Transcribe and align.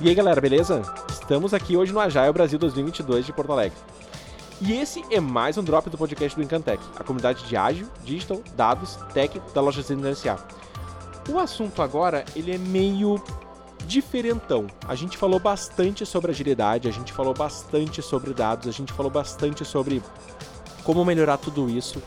E 0.00 0.08
aí 0.08 0.14
galera, 0.14 0.40
beleza? 0.40 0.82
Estamos 1.10 1.52
aqui 1.52 1.76
hoje 1.76 1.92
no 1.92 2.00
Agile 2.00 2.32
Brasil 2.32 2.58
2022 2.58 3.26
de 3.26 3.32
Porto 3.32 3.52
Alegre. 3.52 3.76
E 4.60 4.72
esse 4.72 5.04
é 5.10 5.20
mais 5.20 5.58
um 5.58 5.62
drop 5.62 5.90
do 5.90 5.98
podcast 5.98 6.36
do 6.36 6.42
Encantec, 6.42 6.82
a 6.96 7.04
comunidade 7.04 7.44
de 7.44 7.56
ágil, 7.56 7.86
digital, 8.04 8.40
dados, 8.56 8.96
tech 9.12 9.40
da 9.52 9.60
loja 9.60 9.82
SA. 9.82 10.38
O 11.28 11.38
assunto 11.38 11.82
agora, 11.82 12.24
ele 12.34 12.54
é 12.54 12.58
meio 12.58 13.22
diferentão. 13.86 14.66
A 14.86 14.94
gente 14.94 15.18
falou 15.18 15.38
bastante 15.38 16.06
sobre 16.06 16.30
agilidade, 16.30 16.88
a 16.88 16.92
gente 16.92 17.12
falou 17.12 17.34
bastante 17.34 18.00
sobre 18.00 18.32
dados, 18.32 18.68
a 18.68 18.72
gente 18.72 18.92
falou 18.92 19.10
bastante 19.10 19.64
sobre 19.64 20.02
como 20.84 21.04
melhorar 21.04 21.36
tudo 21.36 21.68
isso. 21.68 22.02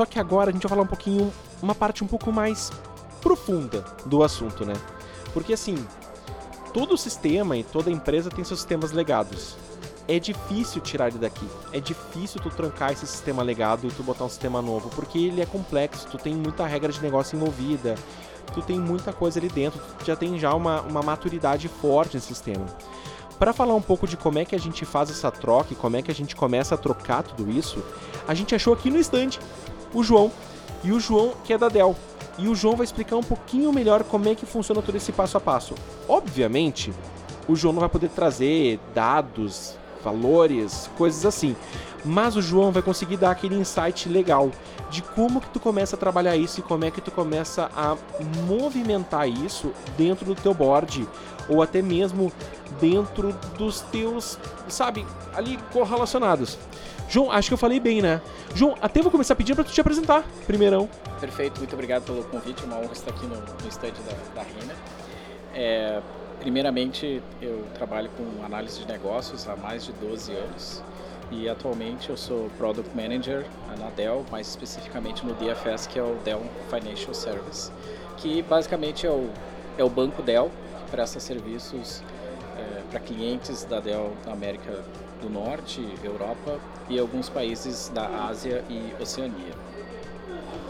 Só 0.00 0.06
que 0.06 0.18
agora 0.18 0.48
a 0.48 0.52
gente 0.54 0.62
vai 0.62 0.70
falar 0.70 0.80
um 0.80 0.86
pouquinho, 0.86 1.30
uma 1.60 1.74
parte 1.74 2.02
um 2.02 2.06
pouco 2.06 2.32
mais 2.32 2.72
profunda 3.20 3.84
do 4.06 4.22
assunto, 4.22 4.64
né? 4.64 4.72
Porque 5.34 5.52
assim, 5.52 5.76
todo 6.72 6.96
sistema 6.96 7.54
e 7.54 7.62
toda 7.62 7.90
empresa 7.90 8.30
tem 8.30 8.42
seus 8.42 8.60
sistemas 8.60 8.92
legados 8.92 9.58
é 10.08 10.18
difícil 10.18 10.80
tirar 10.80 11.08
ele 11.08 11.18
daqui. 11.18 11.46
É 11.70 11.80
difícil 11.80 12.40
tu 12.40 12.48
trancar 12.48 12.92
esse 12.92 13.06
sistema 13.06 13.42
legado 13.42 13.86
e 13.86 13.90
tu 13.90 14.02
botar 14.02 14.24
um 14.24 14.28
sistema 14.30 14.62
novo, 14.62 14.88
porque 14.88 15.18
ele 15.18 15.42
é 15.42 15.46
complexo, 15.46 16.08
tu 16.08 16.16
tem 16.16 16.34
muita 16.34 16.66
regra 16.66 16.90
de 16.90 17.02
negócio 17.02 17.36
envolvida, 17.36 17.94
tu 18.54 18.62
tem 18.62 18.80
muita 18.80 19.12
coisa 19.12 19.38
ali 19.38 19.50
dentro, 19.50 19.80
tu 19.98 20.06
já 20.06 20.16
tem 20.16 20.38
já 20.38 20.54
uma, 20.54 20.80
uma 20.80 21.02
maturidade 21.02 21.68
forte 21.68 22.16
nesse 22.16 22.28
sistema. 22.28 22.64
Para 23.38 23.52
falar 23.52 23.74
um 23.74 23.82
pouco 23.82 24.06
de 24.06 24.16
como 24.16 24.38
é 24.38 24.44
que 24.44 24.54
a 24.54 24.58
gente 24.58 24.84
faz 24.84 25.10
essa 25.10 25.30
troca 25.30 25.74
e 25.74 25.76
como 25.76 25.96
é 25.96 26.02
que 26.02 26.10
a 26.10 26.14
gente 26.14 26.34
começa 26.34 26.74
a 26.74 26.78
trocar 26.78 27.22
tudo 27.22 27.50
isso, 27.50 27.84
a 28.26 28.34
gente 28.34 28.54
achou 28.54 28.74
aqui 28.74 28.90
no 28.90 28.98
stand 28.98 29.38
o 29.92 30.02
João, 30.02 30.30
e 30.82 30.92
o 30.92 31.00
João 31.00 31.34
que 31.44 31.52
é 31.52 31.58
da 31.58 31.68
Dell. 31.68 31.96
E 32.38 32.48
o 32.48 32.54
João 32.54 32.76
vai 32.76 32.84
explicar 32.84 33.16
um 33.16 33.22
pouquinho 33.22 33.72
melhor 33.72 34.02
como 34.02 34.28
é 34.28 34.34
que 34.34 34.46
funciona 34.46 34.80
todo 34.80 34.96
esse 34.96 35.12
passo 35.12 35.36
a 35.36 35.40
passo. 35.40 35.74
Obviamente, 36.08 36.92
o 37.46 37.54
João 37.54 37.74
não 37.74 37.80
vai 37.80 37.88
poder 37.88 38.08
trazer 38.08 38.80
dados, 38.94 39.76
valores, 40.02 40.88
coisas 40.96 41.26
assim. 41.26 41.54
Mas 42.04 42.36
o 42.36 42.42
João 42.42 42.72
vai 42.72 42.82
conseguir 42.82 43.18
dar 43.18 43.30
aquele 43.30 43.56
insight 43.56 44.08
legal 44.08 44.50
de 44.90 45.02
como 45.02 45.40
que 45.40 45.50
tu 45.50 45.60
começa 45.60 45.96
a 45.96 45.98
trabalhar 45.98 46.36
isso 46.36 46.60
e 46.60 46.62
como 46.62 46.84
é 46.84 46.90
que 46.90 47.00
tu 47.00 47.10
começa 47.10 47.70
a 47.76 47.96
movimentar 48.46 49.28
isso 49.28 49.72
dentro 49.98 50.24
do 50.24 50.34
teu 50.34 50.54
board 50.54 51.06
ou 51.48 51.62
até 51.62 51.82
mesmo 51.82 52.32
dentro 52.80 53.34
dos 53.58 53.80
teus, 53.82 54.38
sabe, 54.68 55.06
ali 55.34 55.58
correlacionados. 55.72 56.58
João, 57.10 57.30
acho 57.30 57.48
que 57.48 57.54
eu 57.54 57.58
falei 57.58 57.78
bem, 57.78 58.00
né? 58.00 58.22
João, 58.54 58.74
até 58.80 59.02
vou 59.02 59.10
começar 59.10 59.34
pedindo 59.34 59.56
para 59.56 59.64
tu 59.64 59.72
te 59.72 59.80
apresentar, 59.80 60.24
primeirão. 60.46 60.88
Perfeito, 61.20 61.58
muito 61.58 61.74
obrigado 61.74 62.04
pelo 62.04 62.24
convite, 62.24 62.62
é 62.62 62.66
uma 62.66 62.76
honra 62.78 62.92
estar 62.92 63.10
aqui 63.10 63.26
no, 63.26 63.36
no 63.36 63.42
da, 63.42 64.34
da 64.34 64.42
Rina. 64.42 64.74
É, 65.52 66.00
Primeiramente, 66.40 67.22
eu 67.42 67.66
trabalho 67.74 68.10
com 68.16 68.42
análise 68.42 68.80
de 68.80 68.86
negócios 68.86 69.46
há 69.46 69.54
mais 69.54 69.84
de 69.84 69.92
12 69.92 70.32
anos 70.32 70.82
e 71.30 71.46
atualmente 71.46 72.08
eu 72.08 72.16
sou 72.16 72.48
Product 72.56 72.96
Manager 72.96 73.44
na 73.78 73.90
Dell, 73.90 74.24
mais 74.30 74.48
especificamente 74.48 75.24
no 75.24 75.34
DFS, 75.34 75.86
que 75.86 75.98
é 75.98 76.02
o 76.02 76.14
Dell 76.24 76.42
Financial 76.70 77.12
Service, 77.12 77.70
que 78.16 78.40
basicamente 78.40 79.06
é 79.06 79.10
o, 79.10 79.28
é 79.76 79.84
o 79.84 79.90
banco 79.90 80.22
Dell 80.22 80.50
que 80.86 80.90
presta 80.90 81.20
serviços 81.20 82.02
é, 82.56 82.82
para 82.90 83.00
clientes 83.00 83.64
da 83.64 83.78
Dell 83.78 84.10
na 84.24 84.32
América 84.32 84.82
do 85.20 85.30
Norte, 85.30 85.86
Europa 86.02 86.58
e 86.88 86.98
alguns 86.98 87.28
países 87.28 87.90
da 87.94 88.26
Ásia 88.28 88.64
e 88.68 88.92
Oceania. 89.00 89.54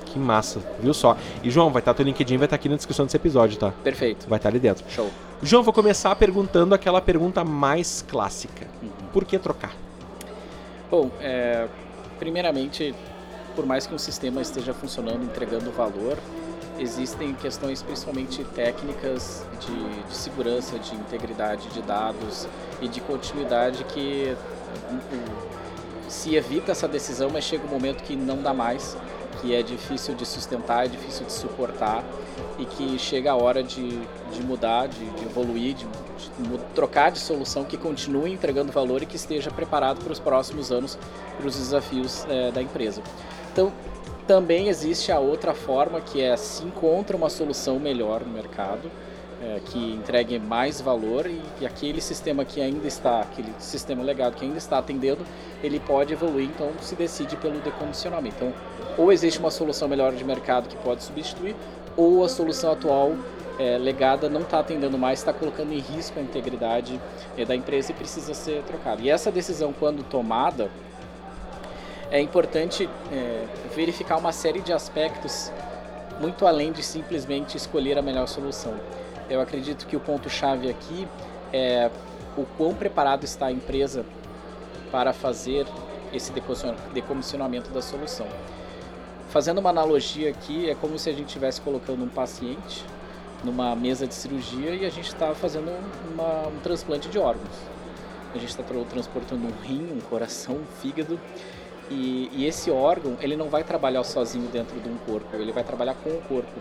Que 0.07 0.19
massa, 0.19 0.61
viu 0.81 0.93
só? 0.93 1.17
E 1.43 1.51
João, 1.51 1.71
vai 1.71 1.81
estar 1.81 1.93
tá, 1.93 1.99
teu 1.99 2.05
LinkedIn 2.05 2.37
vai 2.37 2.47
estar 2.47 2.57
tá 2.57 2.61
aqui 2.61 2.69
na 2.69 2.77
descrição 2.77 3.05
desse 3.05 3.17
episódio, 3.17 3.59
tá? 3.59 3.73
Perfeito. 3.85 4.29
Vai 4.29 4.39
estar 4.39 4.49
tá 4.49 4.53
ali 4.53 4.59
dentro. 4.59 4.85
Show. 4.91 5.09
João, 5.43 5.63
vou 5.63 5.73
começar 5.73 6.15
perguntando 6.17 6.75
aquela 6.75 7.01
pergunta 7.01 7.45
mais 7.45 8.05
clássica. 8.09 8.67
Uhum. 8.83 8.89
Por 9.13 9.25
que 9.25 9.39
trocar? 9.39 9.73
Bom, 10.91 11.11
é, 11.21 11.69
primeiramente, 12.19 12.95
por 13.55 13.65
mais 13.65 13.87
que 13.87 13.95
um 13.95 13.99
sistema 13.99 14.43
esteja 14.43 14.75
funcionando, 14.75 15.23
entregando 15.23 15.71
valor, 15.71 16.19
existem 16.79 17.33
questões 17.35 17.83
principalmente 17.83 18.43
técnicas 18.43 19.47
de, 19.61 20.09
de 20.09 20.17
segurança, 20.17 20.79
de 20.79 20.95
integridade 20.95 21.69
de 21.69 21.83
dados 21.83 22.49
e 22.81 22.89
de 22.89 23.01
continuidade 23.01 23.85
que 23.85 24.37
se 26.09 26.35
evita 26.35 26.73
essa 26.73 26.89
decisão, 26.89 27.31
mas 27.33 27.45
chega 27.45 27.65
um 27.65 27.71
momento 27.71 28.03
que 28.03 28.17
não 28.17 28.43
dá 28.43 28.53
mais 28.53 28.97
que 29.41 29.55
é 29.55 29.63
difícil 29.63 30.15
de 30.15 30.27
sustentar, 30.27 30.85
é 30.85 30.89
difícil 30.89 31.25
de 31.25 31.33
suportar 31.33 32.05
e 32.59 32.65
que 32.65 32.99
chega 32.99 33.33
a 33.33 33.37
hora 33.37 33.63
de, 33.63 33.89
de 34.33 34.43
mudar, 34.43 34.89
de, 34.89 35.05
de 35.11 35.25
evoluir, 35.25 35.75
de, 35.75 35.87
de, 35.87 36.59
trocar 36.75 37.11
de 37.11 37.19
solução 37.19 37.65
que 37.65 37.77
continue 37.77 38.33
entregando 38.33 38.71
valor 38.71 39.03
e 39.03 39.07
que 39.07 39.17
esteja 39.17 39.51
preparado 39.51 40.03
para 40.03 40.13
os 40.13 40.19
próximos 40.19 40.71
anos, 40.71 40.99
para 41.37 41.47
os 41.47 41.57
desafios 41.57 42.27
é, 42.29 42.51
da 42.51 42.61
empresa. 42.61 43.03
Então, 43.53 43.73
também 44.27 44.69
existe 44.69 45.11
a 45.11 45.19
outra 45.19 45.55
forma 45.55 46.01
que 46.01 46.21
é 46.21 46.37
se 46.37 46.65
encontra 46.65 47.17
uma 47.17 47.31
solução 47.31 47.79
melhor 47.79 48.21
no 48.21 48.33
mercado, 48.33 48.91
é, 49.43 49.61
que 49.65 49.79
entregue 49.79 50.39
mais 50.39 50.81
valor 50.81 51.27
e, 51.27 51.41
e, 51.61 51.67
aquele 51.67 52.01
sistema 52.01 52.45
que 52.45 52.61
ainda 52.61 52.87
está, 52.87 53.21
aquele 53.21 53.53
sistema 53.59 54.03
legado 54.03 54.37
que 54.37 54.45
ainda 54.45 54.59
está 54.59 54.79
atendendo, 54.79 55.25
ele 55.63 55.81
pode 55.81 56.13
evoluir, 56.13 56.47
então 56.47 56.71
se 56.81 56.95
decide 56.95 57.37
pelo 57.37 57.59
decomissionamento. 57.61 58.37
Então, 58.37 58.53
ou 58.99 59.11
existe 59.11 59.39
uma 59.39 59.51
solução 59.51 59.89
melhor 59.89 60.13
de 60.13 60.25
mercado 60.25 60.69
que 60.69 60.77
pode 60.77 61.03
substituir, 61.03 61.57
ou 61.97 62.23
a 62.23 62.29
solução 62.29 62.73
atual 62.73 63.15
é, 63.59 63.79
legada 63.79 64.29
não 64.29 64.43
está 64.43 64.61
atendendo 64.61 64.99
mais, 64.99 65.21
está 65.21 65.33
colocando 65.33 65.73
em 65.73 65.79
risco 65.79 66.19
a 66.19 66.23
integridade 66.23 67.01
é, 67.37 67.45
da 67.45 67.57
empresa 67.57 67.93
e 67.93 67.95
precisa 67.95 68.35
ser 68.35 68.63
trocada. 68.65 69.01
E 69.01 69.09
essa 69.09 69.31
decisão, 69.31 69.73
quando 69.73 70.03
tomada, 70.03 70.71
é 72.11 72.21
importante 72.21 72.89
é, 73.13 73.45
verificar 73.75 74.19
uma 74.19 74.33
série 74.33 74.61
de 74.61 74.73
aspectos 74.73 75.51
muito 76.21 76.47
além 76.47 76.73
de 76.73 76.83
simplesmente 76.83 77.57
escolher 77.57 77.97
a 77.97 78.03
melhor 78.03 78.27
solução 78.27 78.75
eu 79.31 79.41
acredito 79.41 79.87
que 79.87 79.97
o 79.97 80.01
ponto-chave 80.01 80.69
aqui 80.69 81.07
é 81.53 81.89
o 82.37 82.45
quão 82.45 82.75
preparado 82.75 83.25
está 83.25 83.47
a 83.47 83.53
empresa 83.53 84.05
para 84.91 85.13
fazer 85.13 85.67
esse 86.13 86.33
decomissionamento 86.93 87.71
da 87.71 87.81
solução. 87.81 88.27
Fazendo 89.29 89.59
uma 89.59 89.71
analogia 89.71 90.29
aqui, 90.29 90.69
é 90.69 90.75
como 90.75 90.99
se 90.99 91.09
a 91.09 91.13
gente 91.13 91.29
estivesse 91.29 91.61
colocando 91.61 92.03
um 92.03 92.09
paciente 92.09 92.85
numa 93.45 93.77
mesa 93.77 94.07
de 94.07 94.15
cirurgia 94.15 94.75
e 94.75 94.85
a 94.85 94.91
gente 94.91 95.07
está 95.07 95.33
fazendo 95.35 95.71
uma, 96.13 96.49
um 96.49 96.59
transplante 96.61 97.09
de 97.09 97.17
órgãos. 97.19 97.55
A 98.35 98.39
gente 98.39 98.51
está 98.51 98.65
transportando 98.89 99.47
um 99.47 99.53
rim, 99.63 99.89
um 99.93 100.01
coração, 100.01 100.57
um 100.57 100.67
fígado 100.81 101.19
e, 101.89 102.29
e 102.33 102.47
esse 102.47 102.71
órgão 102.71 103.17
ele 103.21 103.37
não 103.37 103.49
vai 103.49 103.63
trabalhar 103.63 104.03
sozinho 104.03 104.49
dentro 104.49 104.79
de 104.81 104.89
um 104.89 104.97
corpo, 104.99 105.37
ele 105.37 105.53
vai 105.53 105.63
trabalhar 105.63 105.95
com 105.95 106.11
o 106.11 106.21
corpo. 106.23 106.53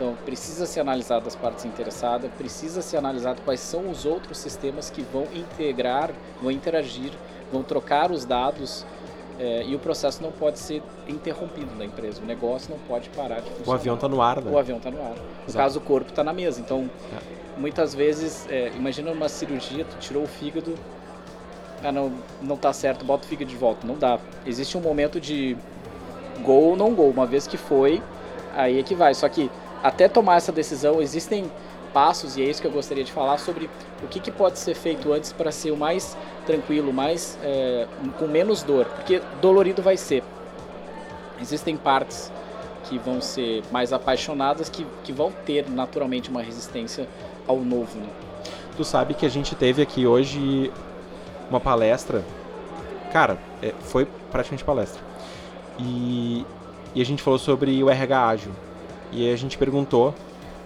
Então, 0.00 0.16
precisa 0.24 0.64
ser 0.64 0.80
analisado 0.80 1.28
as 1.28 1.36
partes 1.36 1.66
interessadas, 1.66 2.30
precisa 2.38 2.80
ser 2.80 2.96
analisado 2.96 3.42
quais 3.42 3.60
são 3.60 3.90
os 3.90 4.06
outros 4.06 4.38
sistemas 4.38 4.88
que 4.88 5.02
vão 5.02 5.26
integrar, 5.34 6.10
vão 6.40 6.50
interagir, 6.50 7.12
vão 7.52 7.62
trocar 7.62 8.10
os 8.10 8.24
dados 8.24 8.86
é, 9.38 9.62
e 9.62 9.74
o 9.74 9.78
processo 9.78 10.22
não 10.22 10.32
pode 10.32 10.58
ser 10.58 10.82
interrompido 11.06 11.76
na 11.76 11.84
empresa. 11.84 12.22
O 12.22 12.24
negócio 12.24 12.70
não 12.70 12.78
pode 12.88 13.10
parar 13.10 13.40
de 13.40 13.50
funcionar. 13.50 13.68
O 13.68 13.72
avião 13.74 13.94
está 13.94 14.08
no 14.08 14.22
ar, 14.22 14.40
né? 14.40 14.50
O 14.50 14.58
avião 14.58 14.78
está 14.78 14.90
no 14.90 15.02
ar. 15.02 15.16
No 15.46 15.52
caso, 15.52 15.78
o 15.78 15.82
corpo 15.82 16.08
está 16.08 16.24
na 16.24 16.32
mesa. 16.32 16.62
Então, 16.62 16.88
é. 17.12 17.60
muitas 17.60 17.94
vezes, 17.94 18.46
é, 18.48 18.72
imagina 18.74 19.12
uma 19.12 19.28
cirurgia, 19.28 19.84
tu 19.84 19.98
tirou 19.98 20.22
o 20.22 20.26
fígado, 20.26 20.76
ah, 21.84 21.92
não, 21.92 22.10
não 22.40 22.56
tá 22.56 22.72
certo, 22.72 23.04
bota 23.04 23.26
o 23.26 23.28
fígado 23.28 23.50
de 23.50 23.56
volta. 23.56 23.86
Não 23.86 23.98
dá. 23.98 24.18
Existe 24.46 24.78
um 24.78 24.80
momento 24.80 25.20
de 25.20 25.58
gol 26.42 26.70
ou 26.70 26.76
não 26.76 26.94
gol. 26.94 27.10
Uma 27.10 27.26
vez 27.26 27.46
que 27.46 27.58
foi, 27.58 28.02
aí 28.56 28.80
é 28.80 28.82
que 28.82 28.94
vai. 28.94 29.12
Só 29.12 29.28
que 29.28 29.50
até 29.82 30.08
tomar 30.08 30.36
essa 30.36 30.52
decisão, 30.52 31.00
existem 31.00 31.50
passos, 31.92 32.36
e 32.36 32.42
é 32.42 32.44
isso 32.44 32.60
que 32.60 32.66
eu 32.66 32.72
gostaria 32.72 33.04
de 33.04 33.12
falar, 33.12 33.38
sobre 33.38 33.68
o 34.02 34.06
que, 34.06 34.20
que 34.20 34.30
pode 34.30 34.58
ser 34.58 34.74
feito 34.74 35.12
antes 35.12 35.32
para 35.32 35.50
ser 35.50 35.70
o 35.70 35.76
mais 35.76 36.16
tranquilo, 36.46 36.92
mais 36.92 37.38
é, 37.42 37.86
com 38.18 38.26
menos 38.26 38.62
dor, 38.62 38.86
porque 38.86 39.20
dolorido 39.40 39.82
vai 39.82 39.96
ser. 39.96 40.22
Existem 41.40 41.76
partes 41.76 42.30
que 42.84 42.98
vão 42.98 43.20
ser 43.20 43.62
mais 43.70 43.92
apaixonadas, 43.92 44.68
que, 44.68 44.86
que 45.04 45.12
vão 45.12 45.32
ter 45.44 45.68
naturalmente 45.68 46.30
uma 46.30 46.42
resistência 46.42 47.08
ao 47.46 47.58
novo. 47.58 47.98
Né? 47.98 48.08
Tu 48.76 48.84
sabe 48.84 49.14
que 49.14 49.26
a 49.26 49.28
gente 49.28 49.54
teve 49.54 49.82
aqui 49.82 50.06
hoje 50.06 50.72
uma 51.48 51.60
palestra, 51.60 52.24
cara, 53.12 53.38
é, 53.62 53.72
foi 53.80 54.06
praticamente 54.30 54.64
palestra, 54.64 55.02
e, 55.78 56.44
e 56.94 57.00
a 57.00 57.04
gente 57.04 57.22
falou 57.22 57.38
sobre 57.38 57.82
o 57.82 57.90
RH 57.90 58.28
ágil. 58.28 58.52
E 59.12 59.32
a 59.32 59.36
gente 59.36 59.58
perguntou 59.58 60.14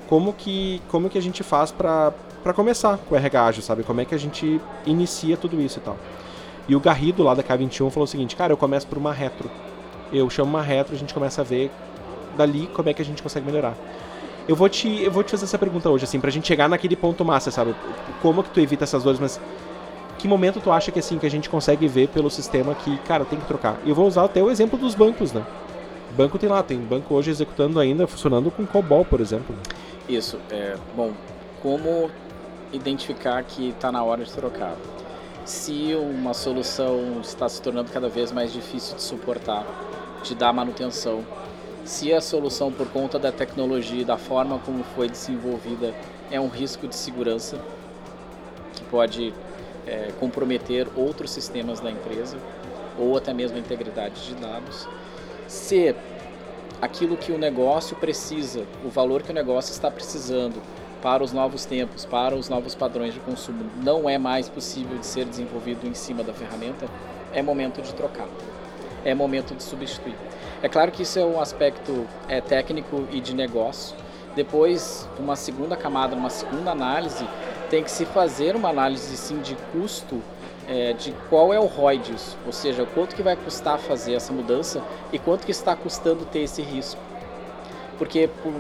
como 0.09 0.33
que, 0.33 0.83
como 0.89 1.09
que 1.09 1.19
a 1.19 1.23
gente 1.23 1.43
faz 1.43 1.73
para 1.73 2.13
começar 2.55 2.99
com 2.99 3.15
o 3.15 3.19
RH 3.19 3.45
ágil, 3.45 3.63
sabe? 3.63 3.83
Como 3.83 4.01
é 4.01 4.05
que 4.05 4.15
a 4.15 4.19
gente 4.19 4.61
inicia 4.87 5.37
tudo 5.37 5.61
isso 5.61 5.79
e 5.79 5.83
tal. 5.83 5.97
E 6.69 6.75
o 6.75 6.81
Garrido, 6.81 7.23
lá 7.23 7.35
da 7.35 7.43
K21, 7.43 7.91
falou 7.91 8.05
o 8.05 8.07
seguinte, 8.07 8.37
cara, 8.37 8.53
eu 8.53 8.57
começo 8.57 8.87
por 8.87 8.99
uma 8.99 9.13
retro. 9.13 9.51
Eu 10.13 10.29
chamo 10.31 10.51
uma 10.51 10.63
retro, 10.63 10.95
a 10.95 10.99
gente 10.99 11.13
começa 11.13 11.41
a 11.41 11.45
ver 11.45 11.71
dali 12.37 12.69
como 12.73 12.89
é 12.89 12.95
que 12.95 13.03
a 13.03 13.05
gente 13.05 13.23
consegue 13.23 13.47
melhorar. 13.47 13.75
Eu 14.47 14.55
vou 14.55 14.69
te, 14.69 15.03
eu 15.03 15.11
vou 15.11 15.23
te 15.23 15.31
fazer 15.31 15.45
essa 15.45 15.59
pergunta 15.59 15.89
hoje, 15.89 16.05
assim, 16.05 16.21
pra 16.21 16.31
gente 16.31 16.47
chegar 16.47 16.69
naquele 16.69 16.97
ponto 16.97 17.25
massa, 17.25 17.51
sabe? 17.51 17.75
Como 18.21 18.43
que 18.43 18.51
tu 18.51 18.61
evita 18.61 18.85
essas 18.85 19.03
dores, 19.03 19.19
mas 19.19 19.41
que 20.19 20.29
momento 20.29 20.61
tu 20.61 20.71
acha 20.71 20.91
que 20.91 20.99
assim 20.99 21.19
que 21.19 21.27
a 21.27 21.31
gente 21.31 21.49
consegue 21.49 21.87
ver 21.89 22.09
pelo 22.09 22.31
sistema 22.31 22.75
que, 22.75 22.97
cara, 22.99 23.25
tem 23.25 23.39
que 23.39 23.47
trocar? 23.47 23.79
Eu 23.87 23.95
vou 23.95 24.07
usar 24.07 24.25
até 24.25 24.43
o 24.43 24.51
exemplo 24.51 24.79
dos 24.79 24.95
bancos, 24.95 25.33
né? 25.33 25.43
Banco 26.17 26.39
tem 26.39 26.49
lá, 26.49 26.63
tem 26.63 26.79
banco 26.79 27.13
hoje 27.13 27.31
executando 27.31 27.81
ainda, 27.81 28.07
funcionando 28.07 28.49
com 28.49 28.65
COBOL, 28.65 29.05
por 29.05 29.21
exemplo. 29.21 29.55
Isso, 30.09 30.39
é, 30.49 30.77
bom, 30.95 31.13
como 31.61 32.09
identificar 32.73 33.43
que 33.43 33.71
está 33.71 33.91
na 33.91 34.03
hora 34.05 34.25
de 34.25 34.33
trocar? 34.33 34.77
Se 35.45 35.93
uma 35.95 36.33
solução 36.33 37.21
está 37.21 37.49
se 37.49 37.61
tornando 37.61 37.91
cada 37.91 38.09
vez 38.09 38.31
mais 38.31 38.53
difícil 38.53 38.95
de 38.95 39.03
suportar, 39.03 39.67
de 40.23 40.37
dar 40.37 40.53
manutenção, 40.53 41.25
se 41.85 42.13
a 42.13 42.21
solução 42.21 42.71
por 42.71 42.87
conta 42.89 43.19
da 43.19 43.33
tecnologia 43.33 44.03
e 44.03 44.05
da 44.05 44.17
forma 44.17 44.59
como 44.61 44.85
foi 44.95 45.09
desenvolvida 45.09 45.93
é 46.31 46.41
um 46.41 46.49
risco 46.49 46.87
de 46.87 46.95
segurança 46.95 47.59
que 48.75 48.85
pode 48.85 49.35
é, 49.87 50.13
comprometer 50.21 50.87
outros 50.97 51.33
sistemas 51.33 51.81
da 51.81 51.91
empresa 51.91 52.39
ou 52.99 53.17
até 53.17 53.35
mesmo 53.35 53.57
a 53.57 53.61
integridade 53.61 54.25
de 54.27 54.35
dados. 54.37 54.89
Se 55.47 55.95
aquilo 56.81 57.17
que 57.17 57.33
o 57.33 57.39
negócio 57.39 57.97
precisa, 57.97 58.65
o 58.85 58.89
valor 58.89 59.23
que 59.23 59.31
o 59.31 59.35
negócio 59.35 59.73
está 59.73 59.91
precisando 59.91 60.61
para 61.03 61.23
os 61.23 61.33
novos 61.33 61.65
tempos, 61.65 62.05
para 62.05 62.35
os 62.35 62.49
novos 62.49 62.75
padrões 62.75 63.13
de 63.13 63.21
consumo, 63.21 63.71
não 63.83 64.09
é 64.09 64.17
mais 64.17 64.49
possível 64.49 64.97
de 64.99 65.07
ser 65.07 65.27
desenvolvido 65.27 65.87
em 65.87 65.95
cima 65.95 66.23
da 66.23 66.33
ferramenta, 66.33 66.87
é 67.33 67.43
momento 67.43 67.83
de 67.83 67.93
trocar. 67.95 68.29
É 69.05 69.15
momento 69.15 69.55
de 69.55 69.63
substituir. 69.63 70.17
É 70.63 70.69
claro 70.69 70.91
que 70.91 71.03
isso 71.03 71.19
é 71.19 71.25
um 71.25 71.39
aspecto 71.39 72.07
é, 72.27 72.41
técnico 72.41 73.07
e 73.13 73.21
de 73.21 73.35
negócio. 73.35 73.95
Depois, 74.35 75.07
uma 75.19 75.37
segunda 75.37 75.77
camada, 75.77 76.17
uma 76.17 76.31
segunda 76.31 76.71
análise, 76.71 77.27
tem 77.69 77.85
que 77.85 77.91
se 77.91 78.07
fazer 78.07 78.57
uma 78.57 78.71
análise 78.71 79.15
sim 79.17 79.41
de 79.41 79.55
custo 79.73 80.23
é, 80.69 80.93
de 80.93 81.13
qual 81.29 81.53
é 81.53 81.59
o 81.59 81.67
ROI 81.67 81.99
disso, 81.99 82.37
ou 82.47 82.53
seja, 82.53 82.87
quanto 82.95 83.15
que 83.15 83.23
vai 83.23 83.37
custar 83.37 83.79
fazer 83.79 84.15
essa 84.15 84.33
mudança 84.33 84.83
e 85.13 85.19
quanto 85.19 85.45
que 85.45 85.51
está 85.51 85.77
custando 85.77 86.25
ter 86.25 86.41
esse 86.41 86.63
risco. 86.63 87.01
Porque, 87.99 88.29
por, 88.43 88.53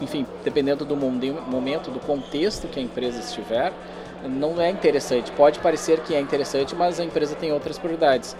enfim, 0.00 0.26
dependendo 0.44 0.84
do 0.84 0.96
momento, 0.96 1.90
do 1.90 2.00
contexto 2.00 2.68
que 2.68 2.80
a 2.80 2.82
empresa 2.82 3.20
estiver, 3.20 3.72
não 4.24 4.60
é 4.60 4.70
interessante. 4.70 5.30
Pode 5.32 5.58
parecer 5.60 6.00
que 6.00 6.14
é 6.14 6.20
interessante, 6.20 6.74
mas 6.74 6.98
a 6.98 7.04
empresa 7.04 7.34
tem 7.34 7.52
outras 7.52 7.78
prioridades. 7.78 8.36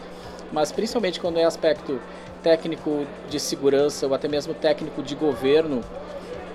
Mas 0.52 0.72
principalmente 0.72 1.20
quando 1.20 1.38
é 1.38 1.44
aspecto 1.44 2.00
técnico 2.42 3.06
de 3.28 3.38
segurança 3.38 4.06
ou 4.06 4.14
até 4.14 4.28
mesmo 4.28 4.54
técnico 4.54 5.02
de 5.02 5.14
governo, 5.14 5.82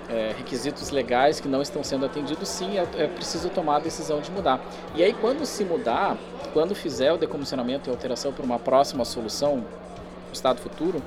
é, 0.08 0.34
requisitos 0.36 0.90
legais 0.90 1.40
que 1.40 1.48
não 1.48 1.62
estão 1.62 1.82
sendo 1.82 2.04
atendidos, 2.06 2.48
sim, 2.48 2.78
é, 2.78 2.86
é, 2.96 3.06
preciso 3.06 3.48
tomar 3.48 3.76
a 3.76 3.80
decisão 3.80 4.20
de 4.20 4.30
mudar. 4.30 4.60
E 4.94 5.02
aí, 5.02 5.12
quando 5.14 5.44
se 5.46 5.64
mudar, 5.64 6.16
quando 6.52 6.74
fizer 6.74 7.12
o 7.12 7.16
decomissionamento 7.16 7.88
e 7.88 7.90
alteração 7.90 8.32
para 8.32 8.44
uma 8.44 8.58
próxima 8.58 9.04
solução, 9.04 9.64
estado 10.32 10.60
futuro, 10.60 11.02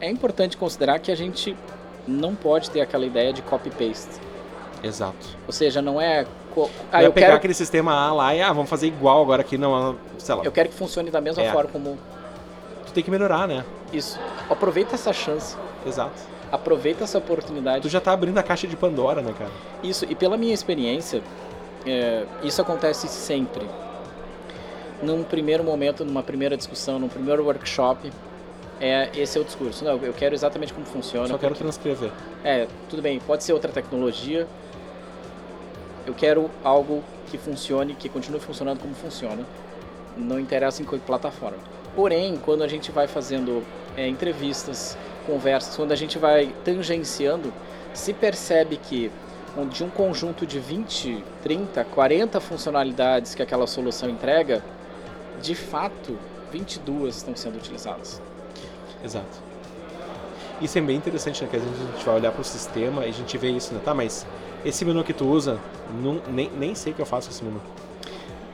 é 0.00 0.08
importante 0.08 0.56
considerar 0.56 0.98
que 0.98 1.10
a 1.10 1.14
gente 1.14 1.56
não 2.06 2.34
pode 2.34 2.70
ter 2.70 2.80
aquela 2.80 3.06
ideia 3.06 3.32
de 3.32 3.42
copy-paste. 3.42 4.20
Exato. 4.82 5.26
Ou 5.46 5.52
seja, 5.52 5.82
não 5.82 6.00
é. 6.00 6.26
Ah, 6.90 7.02
eu 7.02 7.12
pegar 7.12 7.28
quero... 7.28 7.36
aquele 7.36 7.54
sistema 7.54 7.92
A 7.92 8.12
lá 8.12 8.34
e 8.34 8.42
ah, 8.42 8.52
vamos 8.52 8.68
fazer 8.68 8.88
igual 8.88 9.22
agora 9.22 9.42
aqui, 9.42 9.56
não, 9.56 9.96
sei 10.18 10.34
lá. 10.34 10.42
Eu 10.42 10.50
quero 10.50 10.68
que 10.68 10.74
funcione 10.74 11.10
da 11.10 11.20
mesma 11.20 11.42
é. 11.42 11.52
forma 11.52 11.70
como. 11.70 11.98
Tu 12.86 12.92
tem 12.92 13.04
que 13.04 13.10
melhorar, 13.10 13.46
né? 13.46 13.64
Isso. 13.92 14.18
Aproveita 14.48 14.94
essa 14.94 15.12
chance. 15.12 15.56
Exato 15.86 16.39
aproveita 16.50 17.04
essa 17.04 17.18
oportunidade. 17.18 17.82
Tu 17.82 17.88
já 17.88 18.00
tá 18.00 18.12
abrindo 18.12 18.38
a 18.38 18.42
caixa 18.42 18.66
de 18.66 18.76
Pandora, 18.76 19.22
né, 19.22 19.34
cara? 19.36 19.50
Isso, 19.82 20.04
e 20.08 20.14
pela 20.14 20.36
minha 20.36 20.54
experiência, 20.54 21.22
é, 21.86 22.24
isso 22.42 22.60
acontece 22.60 23.08
sempre. 23.08 23.66
Num 25.02 25.22
primeiro 25.22 25.64
momento, 25.64 26.04
numa 26.04 26.22
primeira 26.22 26.56
discussão, 26.56 26.98
num 26.98 27.08
primeiro 27.08 27.44
workshop, 27.44 28.12
é, 28.80 29.10
esse 29.14 29.38
é 29.38 29.40
o 29.40 29.44
discurso. 29.44 29.84
Não, 29.84 29.96
eu 29.98 30.12
quero 30.12 30.34
exatamente 30.34 30.72
como 30.72 30.86
funciona. 30.86 31.28
Só 31.28 31.38
quero 31.38 31.54
transcrever. 31.54 32.10
É, 32.42 32.66
tudo 32.88 33.02
bem, 33.02 33.20
pode 33.20 33.44
ser 33.44 33.52
outra 33.52 33.70
tecnologia. 33.70 34.46
Eu 36.06 36.14
quero 36.14 36.50
algo 36.64 37.04
que 37.30 37.38
funcione, 37.38 37.94
que 37.94 38.08
continue 38.08 38.40
funcionando 38.40 38.80
como 38.80 38.94
funciona. 38.94 39.44
Não 40.16 40.40
interessa 40.40 40.82
em 40.82 40.84
que 40.84 40.98
plataforma. 40.98 41.58
Porém, 41.94 42.36
quando 42.36 42.62
a 42.62 42.68
gente 42.68 42.90
vai 42.92 43.06
fazendo 43.06 43.62
é, 43.96 44.06
entrevistas, 44.06 44.96
conversas, 45.26 45.76
quando 45.76 45.92
a 45.92 45.96
gente 45.96 46.18
vai 46.18 46.54
tangenciando, 46.64 47.52
se 47.92 48.12
percebe 48.12 48.76
que 48.76 49.10
de 49.70 49.82
um 49.82 49.90
conjunto 49.90 50.46
de 50.46 50.58
20, 50.60 51.24
30, 51.42 51.84
40 51.84 52.40
funcionalidades 52.40 53.34
que 53.34 53.42
aquela 53.42 53.66
solução 53.66 54.08
entrega, 54.08 54.62
de 55.42 55.54
fato, 55.54 56.16
22 56.52 57.16
estão 57.16 57.34
sendo 57.34 57.56
utilizadas. 57.56 58.22
Exato. 59.04 59.50
Isso 60.60 60.78
é 60.78 60.80
bem 60.80 60.96
interessante, 60.96 61.42
né? 61.42 61.48
Que 61.50 61.56
a 61.56 61.60
gente 61.60 62.04
vai 62.04 62.16
olhar 62.16 62.32
para 62.32 62.40
o 62.40 62.44
sistema 62.44 63.06
e 63.06 63.08
a 63.08 63.12
gente 63.12 63.36
vê 63.38 63.50
isso, 63.50 63.72
né? 63.72 63.80
Tá, 63.82 63.94
mas 63.94 64.26
esse 64.64 64.84
menu 64.84 65.02
que 65.02 65.14
tu 65.14 65.26
usa, 65.26 65.58
não, 66.02 66.20
nem, 66.28 66.50
nem 66.50 66.74
sei 66.74 66.92
que 66.92 67.00
eu 67.00 67.06
faço 67.06 67.30
esse 67.30 67.42
menu. 67.42 67.60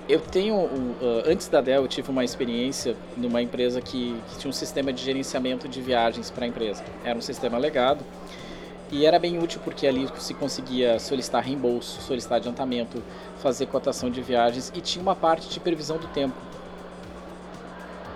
Eu 0.09 0.21
tenho, 0.21 0.55
uh, 0.55 1.23
antes 1.27 1.49
da 1.49 1.61
Dell, 1.61 1.83
eu 1.83 1.89
tive 1.89 2.11
uma 2.11 2.25
experiência 2.25 2.95
numa 3.17 3.43
empresa 3.43 3.81
que, 3.81 4.17
que 4.29 4.39
tinha 4.39 4.49
um 4.49 4.53
sistema 4.53 4.93
de 4.93 5.03
gerenciamento 5.03 5.67
de 5.67 5.81
viagens 5.83 6.31
para 6.31 6.45
a 6.45 6.49
empresa. 6.49 6.85
Era 7.05 7.19
um 7.19 7.23
sistema 7.23 7.59
legado 7.59 8.05
e 8.93 9.05
era 9.05 9.19
bem 9.19 9.43
útil 9.43 9.61
porque 9.65 9.85
ali 9.85 10.09
se 10.19 10.33
conseguia 10.33 11.01
solicitar 11.01 11.43
reembolso, 11.43 12.01
solicitar 12.03 12.37
adiantamento, 12.37 13.03
fazer 13.43 13.67
cotação 13.67 14.09
de 14.09 14.23
viagens 14.23 14.73
e 14.77 14.81
tinha 14.81 15.03
uma 15.03 15.17
parte 15.17 15.49
de 15.49 15.59
previsão 15.59 15.99
do 15.99 16.07
tempo. 16.09 16.37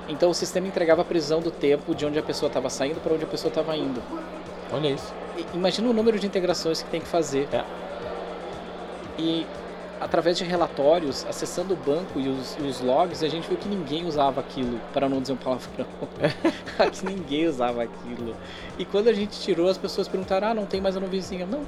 Então 0.09 0.31
o 0.31 0.35
sistema 0.35 0.69
entregava 0.69 1.03
a 1.03 1.05
previsão 1.05 1.41
do 1.41 1.51
tempo 1.51 1.93
de 1.93 2.07
onde 2.07 2.21
a 2.21 2.23
pessoa 2.23 2.49
estava 2.49 2.71
saindo 2.71 3.01
para 3.01 3.15
onde 3.15 3.25
a 3.25 3.29
pessoa 3.29 3.49
estava 3.49 3.77
indo. 3.77 4.01
Olha 4.73 4.89
isso. 4.89 5.13
imagina 5.53 5.89
o 5.89 5.93
número 5.93 6.21
de 6.21 6.27
integrações 6.27 6.83
que 6.83 6.91
tem 6.91 7.01
que 7.01 7.09
fazer. 7.09 7.49
É. 7.53 7.65
E 9.19 9.45
através 10.01 10.39
de 10.39 10.45
relatórios, 10.45 11.27
acessando 11.29 11.75
o 11.75 11.77
banco 11.77 12.19
e 12.19 12.29
os, 12.29 12.57
e 12.59 12.63
os, 12.63 12.81
logs, 12.81 13.23
a 13.23 13.29
gente 13.29 13.47
viu 13.47 13.59
que 13.59 13.69
ninguém 13.69 14.07
usava 14.07 14.41
aquilo, 14.41 14.81
para 14.93 15.09
não 15.09 15.21
dizer 15.21 15.35
um 15.35 15.37
palavrão. 15.37 15.87
que 16.91 17.05
ninguém 17.05 17.47
usava 17.47 17.83
aquilo. 17.83 18.35
E 18.79 18.85
quando 18.85 19.09
a 19.09 19.13
gente 19.13 19.39
tirou, 19.41 19.69
as 19.69 19.77
pessoas 19.77 20.09
perguntaram: 20.09 20.49
ah, 20.49 20.55
não 20.55 20.65
tem 20.65 20.81
mais 20.81 20.97
a 20.97 21.01
nuvenzinha. 21.01 21.47
Não. 21.47 21.61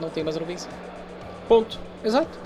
Não 0.00 0.10
tem 0.10 0.22
mais 0.22 0.36
a 0.36 0.40
nuvenzinha. 0.40 0.74
Ponto. 1.48 1.78
Exato. 2.04 2.38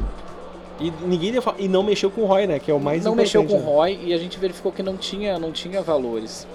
E 0.79 0.91
ninguém 1.03 1.33
e 1.59 1.69
não 1.69 1.83
mexeu 1.83 2.11
com 2.11 2.21
o 2.23 2.27
ROI, 2.27 2.47
né? 2.47 2.59
Que 2.59 2.71
é 2.71 2.75
o 2.75 2.79
mais 2.79 3.03
não 3.05 3.13
importante. 3.13 3.35
Não 3.35 3.43
mexeu 3.43 3.59
com 3.59 3.65
o 3.65 3.67
né? 3.67 3.77
ROI 3.77 4.01
e 4.05 4.15
a 4.15 4.19
gente 4.19 4.39
verificou 4.39 4.71
que 4.71 4.83
não 4.83 4.97
tinha, 4.97 5.39
não 5.39 5.51
tinha 5.51 5.81
valores. 5.83 6.47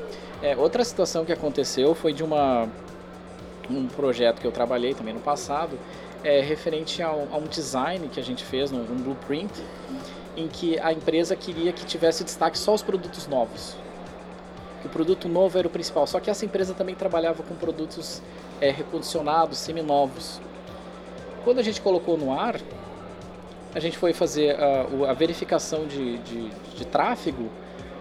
É, 0.41 0.55
outra 0.55 0.83
situação 0.83 1.25
que 1.25 1.31
aconteceu 1.31 1.93
foi 1.93 2.13
de 2.13 2.23
uma 2.23 2.67
um 3.69 3.87
projeto 3.87 4.39
que 4.39 4.47
eu 4.47 4.51
trabalhei 4.51 4.93
também 4.93 5.13
no 5.13 5.19
passado, 5.19 5.77
é, 6.23 6.41
referente 6.41 7.01
a 7.01 7.11
um, 7.11 7.43
design 7.49 8.07
que 8.07 8.19
a 8.19 8.23
gente 8.23 8.43
fez, 8.43 8.71
um, 8.71 8.79
um 8.79 8.95
blueprint, 8.95 9.51
em 10.35 10.47
que 10.47 10.79
a 10.79 10.93
empresa 10.93 11.35
queria 11.35 11.73
que 11.73 11.85
tivesse 11.85 12.23
destaque 12.23 12.57
só 12.57 12.73
os 12.73 12.81
produtos 12.81 13.27
novos. 13.27 13.75
Que 14.81 14.87
o 14.87 14.89
produto 14.89 15.27
novo 15.27 15.57
era 15.57 15.67
o 15.67 15.69
principal. 15.69 16.07
Só 16.07 16.19
que 16.19 16.29
essa 16.29 16.45
empresa 16.45 16.73
também 16.73 16.95
trabalhava 16.95 17.43
com 17.43 17.55
produtos 17.55 18.21
é, 18.59 18.69
recondicionados, 18.69 19.57
seminovos. 19.57 20.39
Quando 21.43 21.59
a 21.59 21.63
gente 21.63 21.81
colocou 21.81 22.17
no 22.17 22.31
ar, 22.31 22.59
a 23.73 23.79
gente 23.79 23.97
foi 23.97 24.13
fazer 24.13 24.55
a, 24.59 25.09
a 25.09 25.13
verificação 25.13 25.85
de, 25.87 26.17
de, 26.19 26.49
de 26.75 26.85
tráfego 26.85 27.49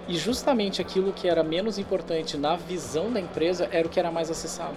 e 0.09 0.17
justamente 0.17 0.81
aquilo 0.81 1.13
que 1.13 1.29
era 1.29 1.43
menos 1.43 1.79
importante 1.79 2.37
na 2.37 2.57
visão 2.57 3.13
da 3.13 3.21
empresa 3.21 3.69
era 3.71 3.87
o 3.87 3.91
que 3.91 3.99
era 3.99 4.11
mais 4.11 4.31
acessado. 4.31 4.75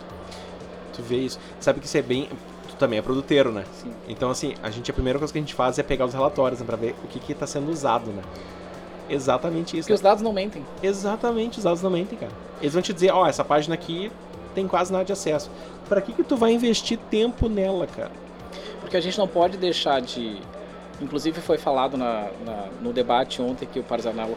Tu 0.93 1.01
vê 1.01 1.17
isso. 1.17 1.39
Sabe 1.59 1.79
que 1.79 1.87
isso 1.87 1.97
é 1.97 2.01
bem 2.01 2.29
também 2.83 2.99
é 2.99 3.01
produteiro, 3.01 3.49
né? 3.49 3.63
Sim. 3.81 3.93
Então, 4.09 4.29
assim, 4.29 4.55
a 4.61 4.69
gente, 4.69 4.91
a 4.91 4.93
primeira 4.93 5.17
coisa 5.17 5.31
que 5.31 5.39
a 5.39 5.41
gente 5.41 5.53
faz 5.53 5.79
é 5.79 5.83
pegar 5.83 6.05
os 6.05 6.13
relatórios 6.13 6.59
né, 6.59 6.65
para 6.65 6.75
ver 6.75 6.93
o 7.01 7.07
que 7.07 7.31
está 7.31 7.47
sendo 7.47 7.71
usado, 7.71 8.11
né? 8.11 8.21
Exatamente 9.09 9.77
isso. 9.77 9.83
Porque 9.83 9.93
né? 9.93 9.95
os 9.95 10.01
dados 10.01 10.21
não 10.21 10.33
mentem. 10.33 10.65
Exatamente, 10.81 11.59
os 11.59 11.63
dados 11.63 11.81
não 11.81 11.89
mentem, 11.89 12.19
cara. 12.19 12.31
Eles 12.59 12.73
vão 12.73 12.81
te 12.81 12.91
dizer, 12.91 13.11
ó, 13.11 13.23
oh, 13.23 13.25
essa 13.25 13.43
página 13.43 13.73
aqui 13.73 14.11
tem 14.53 14.67
quase 14.67 14.91
nada 14.91 15.05
de 15.05 15.13
acesso. 15.13 15.49
Para 15.87 16.01
que 16.01 16.11
que 16.11 16.23
tu 16.23 16.35
vai 16.35 16.51
investir 16.51 16.99
tempo 17.09 17.47
nela, 17.47 17.87
cara? 17.87 18.11
Porque 18.81 18.97
a 18.97 19.01
gente 19.01 19.17
não 19.17 19.27
pode 19.27 19.57
deixar 19.57 20.01
de... 20.01 20.41
Inclusive 21.01 21.39
foi 21.39 21.57
falado 21.57 21.95
na, 21.95 22.29
na 22.45 22.67
no 22.81 22.91
debate 22.91 23.41
ontem 23.41 23.65
que 23.65 23.79
o 23.79 23.83
Parzanella 23.83 24.35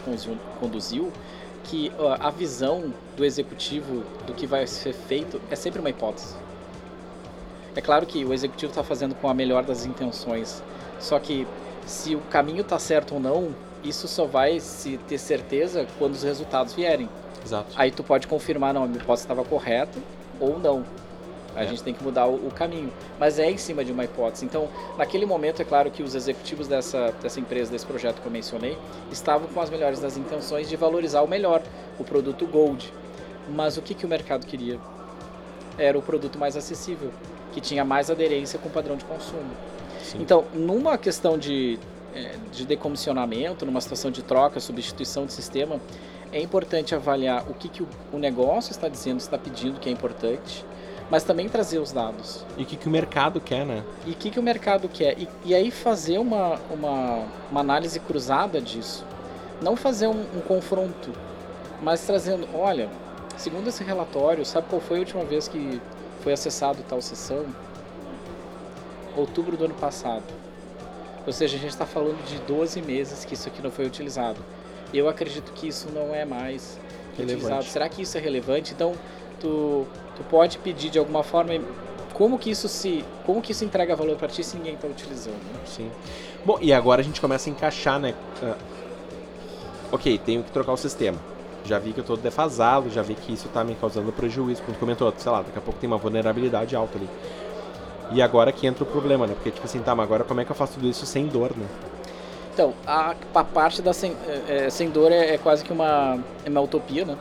conduziu, 0.60 1.12
que 1.64 1.92
a 2.20 2.30
visão 2.30 2.94
do 3.16 3.24
executivo 3.24 4.04
do 4.24 4.32
que 4.34 4.46
vai 4.46 4.66
ser 4.68 4.92
feito 4.92 5.40
é 5.50 5.56
sempre 5.56 5.80
uma 5.80 5.90
hipótese. 5.90 6.45
É 7.76 7.80
claro 7.82 8.06
que 8.06 8.24
o 8.24 8.32
executivo 8.32 8.70
está 8.70 8.82
fazendo 8.82 9.14
com 9.14 9.28
a 9.28 9.34
melhor 9.34 9.62
das 9.62 9.84
intenções, 9.84 10.62
só 10.98 11.18
que 11.18 11.46
se 11.84 12.14
o 12.14 12.20
caminho 12.22 12.62
está 12.62 12.78
certo 12.78 13.14
ou 13.14 13.20
não, 13.20 13.54
isso 13.84 14.08
só 14.08 14.24
vai 14.24 14.58
se 14.58 14.98
ter 15.06 15.18
certeza 15.18 15.86
quando 15.98 16.14
os 16.14 16.22
resultados 16.22 16.72
vierem. 16.72 17.08
Exato. 17.44 17.72
Aí 17.76 17.90
tu 17.90 18.02
pode 18.02 18.26
confirmar, 18.26 18.74
não, 18.74 18.84
a 18.84 18.86
minha 18.86 19.00
hipótese 19.00 19.24
estava 19.24 19.44
correta 19.44 19.98
ou 20.40 20.58
não. 20.58 20.84
A 21.54 21.64
é. 21.64 21.66
gente 21.68 21.82
tem 21.82 21.94
que 21.94 22.02
mudar 22.02 22.26
o, 22.26 22.48
o, 22.48 22.50
caminho. 22.50 22.92
Mas 23.18 23.38
é 23.38 23.50
em 23.50 23.56
cima 23.56 23.84
de 23.84 23.92
uma 23.92 24.04
hipótese. 24.04 24.44
Então, 24.44 24.68
naquele 24.98 25.24
momento, 25.24 25.62
é 25.62 25.64
claro 25.64 25.90
que 25.90 26.02
os 26.02 26.14
executivos 26.14 26.66
dessa, 26.66 27.12
dessa 27.22 27.40
empresa, 27.40 27.70
desse 27.70 27.86
projeto 27.86 28.20
que 28.20 28.26
eu 28.26 28.32
mencionei, 28.32 28.76
estavam 29.10 29.48
com 29.48 29.60
as 29.60 29.70
melhores 29.70 30.00
das 30.00 30.16
intenções 30.16 30.68
de 30.68 30.76
valorizar 30.76 31.22
o 31.22 31.28
melhor, 31.28 31.62
o 31.98 32.04
produto 32.04 32.46
Gold. 32.46 32.92
Mas 33.48 33.76
o 33.76 33.82
que, 33.82 33.94
que 33.94 34.04
o 34.04 34.08
mercado 34.08 34.44
queria? 34.44 34.78
Era 35.78 35.96
o 35.96 36.02
produto 36.02 36.38
mais 36.38 36.56
acessível, 36.56 37.10
que 37.56 37.60
tinha 37.62 37.86
mais 37.86 38.10
aderência 38.10 38.58
com 38.58 38.68
o 38.68 38.70
padrão 38.70 38.96
de 38.96 39.04
consumo. 39.06 39.50
Sim. 40.02 40.18
Então, 40.20 40.44
numa 40.52 40.98
questão 40.98 41.38
de, 41.38 41.78
é, 42.14 42.34
de 42.52 42.66
decomissionamento, 42.66 43.64
numa 43.64 43.80
situação 43.80 44.10
de 44.10 44.22
troca, 44.22 44.60
substituição 44.60 45.24
de 45.24 45.32
sistema, 45.32 45.80
é 46.30 46.38
importante 46.38 46.94
avaliar 46.94 47.44
o 47.48 47.54
que, 47.54 47.70
que 47.70 47.82
o 48.12 48.18
negócio 48.18 48.72
está 48.72 48.90
dizendo, 48.90 49.20
está 49.20 49.38
pedindo 49.38 49.80
que 49.80 49.88
é 49.88 49.92
importante, 49.92 50.66
mas 51.10 51.24
também 51.24 51.48
trazer 51.48 51.78
os 51.78 51.92
dados. 51.92 52.44
E 52.58 52.62
o 52.62 52.66
que, 52.66 52.76
que 52.76 52.88
o 52.88 52.90
mercado 52.90 53.40
quer, 53.40 53.64
né? 53.64 53.82
E 54.04 54.10
o 54.10 54.14
que, 54.14 54.28
que 54.28 54.38
o 54.38 54.42
mercado 54.42 54.86
quer. 54.86 55.18
E, 55.18 55.26
e 55.46 55.54
aí 55.54 55.70
fazer 55.70 56.18
uma, 56.18 56.60
uma, 56.70 57.24
uma, 57.50 57.60
análise 57.60 57.98
cruzada 58.00 58.60
disso. 58.60 59.02
Não 59.62 59.76
fazer 59.76 60.08
um, 60.08 60.20
um 60.36 60.42
confronto, 60.46 61.10
mas 61.80 62.04
trazendo, 62.04 62.46
olha, 62.52 62.90
segundo 63.38 63.68
esse 63.68 63.82
relatório, 63.82 64.44
sabe 64.44 64.66
qual 64.68 64.82
foi 64.82 64.98
a 64.98 65.00
última 65.00 65.24
vez 65.24 65.48
que 65.48 65.80
foi 66.26 66.32
acessado 66.32 66.82
tal 66.88 67.00
sessão? 67.00 67.46
Outubro 69.16 69.56
do 69.56 69.66
ano 69.66 69.74
passado. 69.74 70.24
Ou 71.24 71.32
seja, 71.32 71.56
a 71.56 71.60
gente 71.60 71.70
está 71.70 71.86
falando 71.86 72.20
de 72.26 72.40
12 72.40 72.82
meses 72.82 73.24
que 73.24 73.34
isso 73.34 73.48
aqui 73.48 73.62
não 73.62 73.70
foi 73.70 73.86
utilizado. 73.86 74.40
Eu 74.92 75.08
acredito 75.08 75.52
que 75.52 75.68
isso 75.68 75.88
não 75.94 76.12
é 76.12 76.24
mais 76.24 76.80
relevante. 77.16 77.44
utilizado. 77.44 77.64
Será 77.66 77.88
que 77.88 78.02
isso 78.02 78.18
é 78.18 78.20
relevante? 78.20 78.72
Então, 78.74 78.94
tu, 79.38 79.86
tu 80.16 80.24
pode 80.24 80.58
pedir 80.58 80.90
de 80.90 80.98
alguma 80.98 81.22
forma 81.22 81.52
como 82.12 82.40
que 82.40 82.50
isso 82.50 82.68
se 82.68 83.04
como 83.24 83.40
que 83.40 83.52
isso 83.52 83.64
entrega 83.64 83.94
valor 83.94 84.16
para 84.16 84.26
ti 84.26 84.42
se 84.42 84.56
ninguém 84.56 84.74
está 84.74 84.88
utilizando 84.88 85.34
né? 85.34 85.60
sim 85.66 85.92
bom 86.46 86.56
e 86.62 86.72
agora 86.72 87.02
a 87.02 87.04
gente 87.04 87.20
começa 87.20 87.50
a 87.50 87.52
encaixar 87.52 88.00
né 88.00 88.14
uh, 88.42 88.56
ok 89.92 90.16
tenho 90.24 90.42
que 90.42 90.50
trocar 90.50 90.72
o 90.72 90.78
sistema 90.78 91.18
já 91.66 91.78
vi 91.78 91.92
que 91.92 92.00
eu 92.00 92.02
estou 92.02 92.16
defasado 92.16 92.90
já 92.90 93.02
vi 93.02 93.14
que 93.14 93.32
isso 93.32 93.46
está 93.46 93.62
me 93.64 93.74
causando 93.74 94.12
prejuízo 94.12 94.62
como 94.62 94.76
tu 94.76 94.80
comentou 94.80 95.12
sei 95.16 95.30
lá 95.30 95.42
daqui 95.42 95.58
a 95.58 95.60
pouco 95.60 95.78
tem 95.78 95.88
uma 95.88 95.98
vulnerabilidade 95.98 96.74
alta 96.74 96.98
ali 96.98 97.08
e 98.12 98.22
agora 98.22 98.52
que 98.52 98.66
entra 98.66 98.84
o 98.84 98.86
problema 98.86 99.26
né 99.26 99.34
porque 99.34 99.50
tipo 99.50 99.66
assim 99.66 99.80
tá 99.80 99.94
mas 99.94 100.04
agora 100.04 100.24
como 100.24 100.40
é 100.40 100.44
que 100.44 100.50
eu 100.50 100.56
faço 100.56 100.74
tudo 100.74 100.88
isso 100.88 101.04
sem 101.04 101.26
dor 101.26 101.52
né 101.56 101.66
então 102.54 102.72
a, 102.86 103.14
a 103.34 103.44
parte 103.44 103.82
da 103.82 103.92
sem, 103.92 104.16
é, 104.48 104.66
é 104.66 104.70
sem 104.70 104.88
dor 104.88 105.12
é, 105.12 105.34
é 105.34 105.38
quase 105.38 105.64
que 105.64 105.72
uma 105.72 106.18
é 106.44 106.48
uma 106.48 106.60
utopia 106.60 107.04
né 107.04 107.16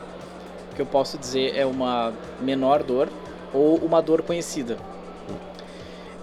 que 0.76 0.82
eu 0.82 0.86
posso 0.86 1.16
dizer 1.18 1.56
é 1.56 1.64
uma 1.64 2.12
menor 2.40 2.82
dor 2.82 3.08
ou 3.52 3.76
uma 3.76 4.02
dor 4.02 4.22
conhecida. 4.22 4.76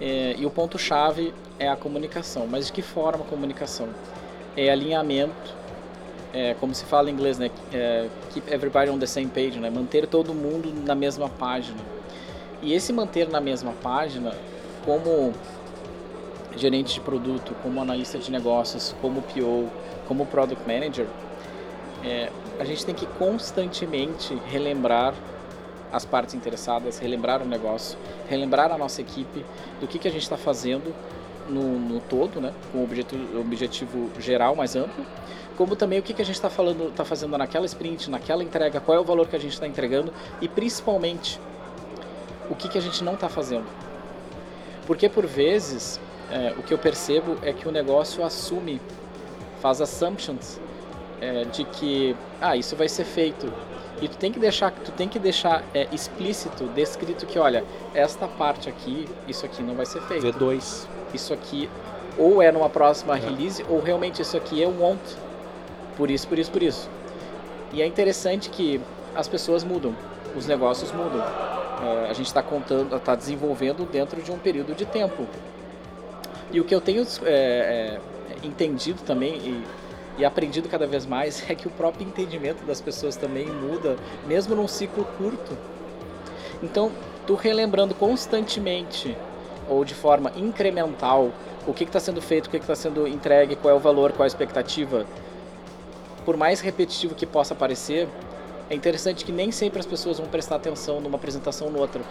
É, 0.00 0.34
e 0.38 0.46
o 0.46 0.50
ponto-chave 0.50 1.34
é 1.58 1.68
a 1.68 1.76
comunicação. 1.76 2.46
Mas 2.48 2.66
de 2.66 2.72
que 2.72 2.80
forma 2.80 3.24
a 3.24 3.28
comunicação? 3.28 3.88
É 4.56 4.70
alinhamento, 4.70 5.54
é, 6.34 6.54
como 6.54 6.74
se 6.74 6.84
fala 6.84 7.08
em 7.08 7.12
inglês, 7.12 7.38
né? 7.38 7.50
É, 7.72 8.08
keep 8.30 8.52
everybody 8.52 8.90
on 8.90 8.98
the 8.98 9.06
same 9.06 9.28
page, 9.28 9.58
né? 9.60 9.70
Manter 9.70 10.06
todo 10.08 10.34
mundo 10.34 10.74
na 10.84 10.94
mesma 10.94 11.28
página. 11.28 11.78
E 12.60 12.74
esse 12.74 12.92
manter 12.92 13.28
na 13.28 13.40
mesma 13.40 13.72
página, 13.80 14.34
como 14.84 15.32
gerente 16.56 16.94
de 16.94 17.00
produto, 17.00 17.54
como 17.62 17.80
analista 17.80 18.18
de 18.18 18.32
negócios, 18.32 18.94
como 19.00 19.22
PO, 19.22 19.68
como 20.08 20.26
Product 20.26 20.62
Manager, 20.66 21.06
é, 22.04 22.30
a 22.58 22.64
gente 22.64 22.84
tem 22.84 22.94
que 22.94 23.06
constantemente 23.06 24.34
relembrar 24.46 25.14
as 25.92 26.04
partes 26.04 26.34
interessadas, 26.34 26.98
relembrar 26.98 27.42
o 27.42 27.44
negócio, 27.44 27.96
relembrar 28.28 28.72
a 28.72 28.78
nossa 28.78 29.00
equipe 29.00 29.44
do 29.80 29.86
que, 29.86 29.98
que 29.98 30.08
a 30.08 30.10
gente 30.10 30.22
está 30.22 30.36
fazendo 30.36 30.92
no, 31.48 31.78
no, 31.78 32.00
todo, 32.00 32.40
né, 32.40 32.52
com 32.72 32.78
o 32.78 32.84
objetivo, 32.84 33.40
objetivo 33.40 34.10
geral 34.18 34.54
mais 34.54 34.76
amplo, 34.76 35.04
como 35.56 35.76
também 35.76 35.98
o 35.98 36.02
que, 36.02 36.12
que 36.12 36.22
a 36.22 36.24
gente 36.24 36.34
está 36.34 36.50
falando, 36.50 36.88
está 36.88 37.04
fazendo 37.04 37.36
naquela 37.38 37.66
sprint, 37.66 38.10
naquela 38.10 38.42
entrega, 38.42 38.80
qual 38.80 38.98
é 38.98 39.00
o 39.00 39.04
valor 39.04 39.28
que 39.28 39.36
a 39.36 39.38
gente 39.38 39.52
está 39.52 39.66
entregando 39.66 40.12
e 40.40 40.48
principalmente 40.48 41.40
o 42.50 42.54
que, 42.54 42.68
que 42.68 42.78
a 42.78 42.80
gente 42.80 43.02
não 43.04 43.14
está 43.14 43.28
fazendo. 43.28 43.66
Porque 44.86 45.08
por 45.08 45.26
vezes 45.26 46.00
é, 46.30 46.52
o 46.58 46.62
que 46.62 46.74
eu 46.74 46.78
percebo 46.78 47.36
é 47.42 47.52
que 47.52 47.68
o 47.68 47.72
negócio 47.72 48.24
assume, 48.24 48.80
faz 49.60 49.80
assumptions 49.80 50.60
é, 51.20 51.44
de 51.44 51.64
que 51.64 52.16
ah 52.40 52.56
isso 52.56 52.76
vai 52.76 52.88
ser 52.88 53.04
feito. 53.04 53.52
E 54.02 54.08
tu 54.08 54.16
tem 54.16 54.32
que 54.32 54.38
deixar 54.38 54.72
tu 54.72 54.92
tem 54.92 55.08
que 55.08 55.18
deixar 55.18 55.62
é, 55.72 55.88
explícito 55.92 56.64
descrito 56.74 57.24
que 57.24 57.38
olha 57.38 57.64
esta 57.94 58.26
parte 58.26 58.68
aqui 58.68 59.08
isso 59.28 59.46
aqui 59.46 59.62
não 59.62 59.74
vai 59.74 59.86
ser 59.86 60.02
feito. 60.02 60.26
V2 60.26 60.86
isso 61.14 61.32
aqui 61.32 61.68
ou 62.16 62.42
é 62.42 62.50
numa 62.52 62.68
próxima 62.68 63.16
é. 63.16 63.20
release 63.20 63.64
ou 63.68 63.80
realmente 63.80 64.22
isso 64.22 64.36
aqui 64.36 64.60
eu 64.60 64.74
want 64.78 65.00
por 65.96 66.10
isso 66.10 66.26
por 66.28 66.38
isso 66.38 66.50
por 66.50 66.62
isso 66.62 66.88
e 67.72 67.82
é 67.82 67.86
interessante 67.86 68.50
que 68.50 68.80
as 69.14 69.28
pessoas 69.28 69.64
mudam 69.64 69.94
os 70.36 70.46
negócios 70.46 70.92
mudam 70.92 71.24
é, 71.82 72.10
a 72.10 72.12
gente 72.12 72.26
está 72.26 72.42
contando 72.42 72.94
está 72.96 73.14
desenvolvendo 73.14 73.84
dentro 73.90 74.22
de 74.22 74.30
um 74.30 74.38
período 74.38 74.74
de 74.74 74.84
tempo 74.84 75.26
e 76.52 76.60
o 76.60 76.64
que 76.64 76.74
eu 76.74 76.80
tenho 76.80 77.06
é, 77.24 77.26
é, 77.26 78.46
entendido 78.46 79.02
também 79.02 79.34
e 79.36 79.64
e 80.16 80.24
aprendido 80.24 80.68
cada 80.68 80.86
vez 80.86 81.06
mais 81.06 81.44
é 81.50 81.54
que 81.54 81.66
o 81.66 81.70
próprio 81.70 82.06
entendimento 82.06 82.64
das 82.64 82.80
pessoas 82.80 83.16
também 83.16 83.46
muda, 83.46 83.96
mesmo 84.26 84.54
num 84.54 84.68
ciclo 84.68 85.04
curto. 85.18 85.56
Então, 86.62 86.92
tu 87.26 87.34
relembrando 87.34 87.94
constantemente 87.94 89.16
ou 89.68 89.84
de 89.84 89.94
forma 89.94 90.32
incremental 90.36 91.30
o 91.66 91.72
que 91.72 91.84
está 91.84 91.98
sendo 91.98 92.20
feito, 92.20 92.46
o 92.46 92.50
que 92.50 92.56
está 92.56 92.74
sendo 92.74 93.06
entregue, 93.08 93.56
qual 93.56 93.72
é 93.72 93.76
o 93.76 93.80
valor, 93.80 94.12
qual 94.12 94.24
é 94.24 94.26
a 94.26 94.26
expectativa, 94.26 95.06
por 96.24 96.36
mais 96.36 96.60
repetitivo 96.60 97.14
que 97.14 97.26
possa 97.26 97.54
parecer, 97.54 98.08
é 98.68 98.74
interessante 98.74 99.24
que 99.24 99.32
nem 99.32 99.52
sempre 99.52 99.78
as 99.78 99.86
pessoas 99.86 100.18
vão 100.18 100.26
prestar 100.26 100.56
atenção 100.56 101.00
numa 101.00 101.16
apresentação 101.16 101.66
ou 101.66 101.72
noutra. 101.72 102.02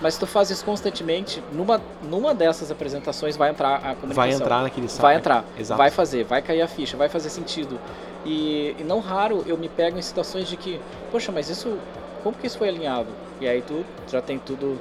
Mas 0.00 0.14
se 0.14 0.20
tu 0.20 0.26
faz 0.26 0.50
isso 0.50 0.64
constantemente, 0.64 1.42
numa, 1.52 1.80
numa 2.02 2.34
dessas 2.34 2.70
apresentações 2.70 3.36
vai 3.36 3.50
entrar 3.50 3.76
a 3.76 3.94
comunicação. 3.94 4.14
Vai 4.14 4.32
entrar 4.32 4.62
naquele 4.62 4.88
site. 4.88 5.02
Vai 5.02 5.16
entrar. 5.16 5.44
Exato. 5.56 5.78
Vai 5.78 5.90
fazer, 5.90 6.24
vai 6.24 6.42
cair 6.42 6.62
a 6.62 6.68
ficha, 6.68 6.96
vai 6.96 7.08
fazer 7.08 7.30
sentido. 7.30 7.78
E, 8.24 8.74
e, 8.78 8.84
não 8.84 8.98
raro 8.98 9.44
eu 9.46 9.56
me 9.56 9.68
pego 9.68 9.98
em 9.98 10.02
situações 10.02 10.48
de 10.48 10.56
que, 10.56 10.80
poxa, 11.12 11.30
mas 11.30 11.48
isso, 11.48 11.78
como 12.22 12.36
que 12.36 12.46
isso 12.46 12.58
foi 12.58 12.68
alinhado? 12.68 13.08
E 13.40 13.48
aí 13.48 13.62
tu 13.62 13.84
já 14.10 14.20
tem 14.20 14.38
tudo 14.38 14.78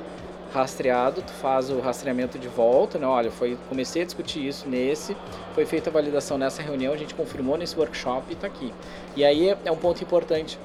rastreado, 0.53 1.21
tu 1.21 1.31
faz 1.33 1.69
o 1.69 1.79
rastreamento 1.79 2.39
de 2.39 2.47
volta, 2.47 2.97
né? 2.97 3.05
Olha, 3.05 3.31
foi, 3.31 3.57
comecei 3.67 4.01
a 4.01 4.05
discutir 4.05 4.47
isso 4.47 4.67
nesse, 4.67 5.15
foi 5.53 5.65
feita 5.65 5.89
a 5.89 5.93
validação 5.93 6.37
nessa 6.37 6.61
reunião, 6.61 6.93
a 6.93 6.97
gente 6.97 7.13
confirmou 7.13 7.57
nesse 7.57 7.77
workshop 7.77 8.25
e 8.29 8.33
está 8.33 8.47
aqui. 8.47 8.73
E 9.15 9.23
aí 9.23 9.49
é, 9.49 9.57
é 9.65 9.71
um 9.71 9.77
ponto 9.77 10.03
importante, 10.03 10.59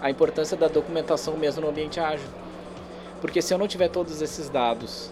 a 0.00 0.10
importância 0.10 0.56
da 0.56 0.68
documentação 0.68 1.36
mesmo 1.36 1.62
no 1.62 1.68
ambiente 1.68 1.98
ágil 1.98 2.28
porque 3.24 3.40
se 3.40 3.54
eu 3.54 3.56
não 3.56 3.66
tiver 3.66 3.88
todos 3.88 4.20
esses 4.20 4.50
dados 4.50 5.08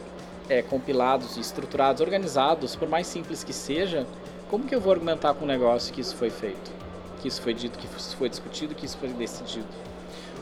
é, 0.47 0.61
compilados, 0.61 1.39
estruturados, 1.39 2.03
organizados, 2.03 2.77
por 2.77 2.87
mais 2.87 3.07
simples 3.07 3.43
que 3.43 3.55
seja, 3.55 4.07
como 4.51 4.67
que 4.67 4.75
eu 4.75 4.81
vou 4.83 4.93
argumentar 4.93 5.33
com 5.33 5.47
o 5.47 5.49
negócio 5.49 5.95
que 5.95 6.03
isso 6.03 6.15
foi 6.15 6.29
feito? 6.29 6.71
Que 7.23 7.29
isso 7.29 7.41
foi 7.41 7.55
dito, 7.55 7.79
que 7.79 7.87
isso 7.87 8.15
foi 8.15 8.29
discutido, 8.29 8.75
que 8.75 8.85
isso 8.85 8.99
foi 8.99 9.09
decidido? 9.09 9.67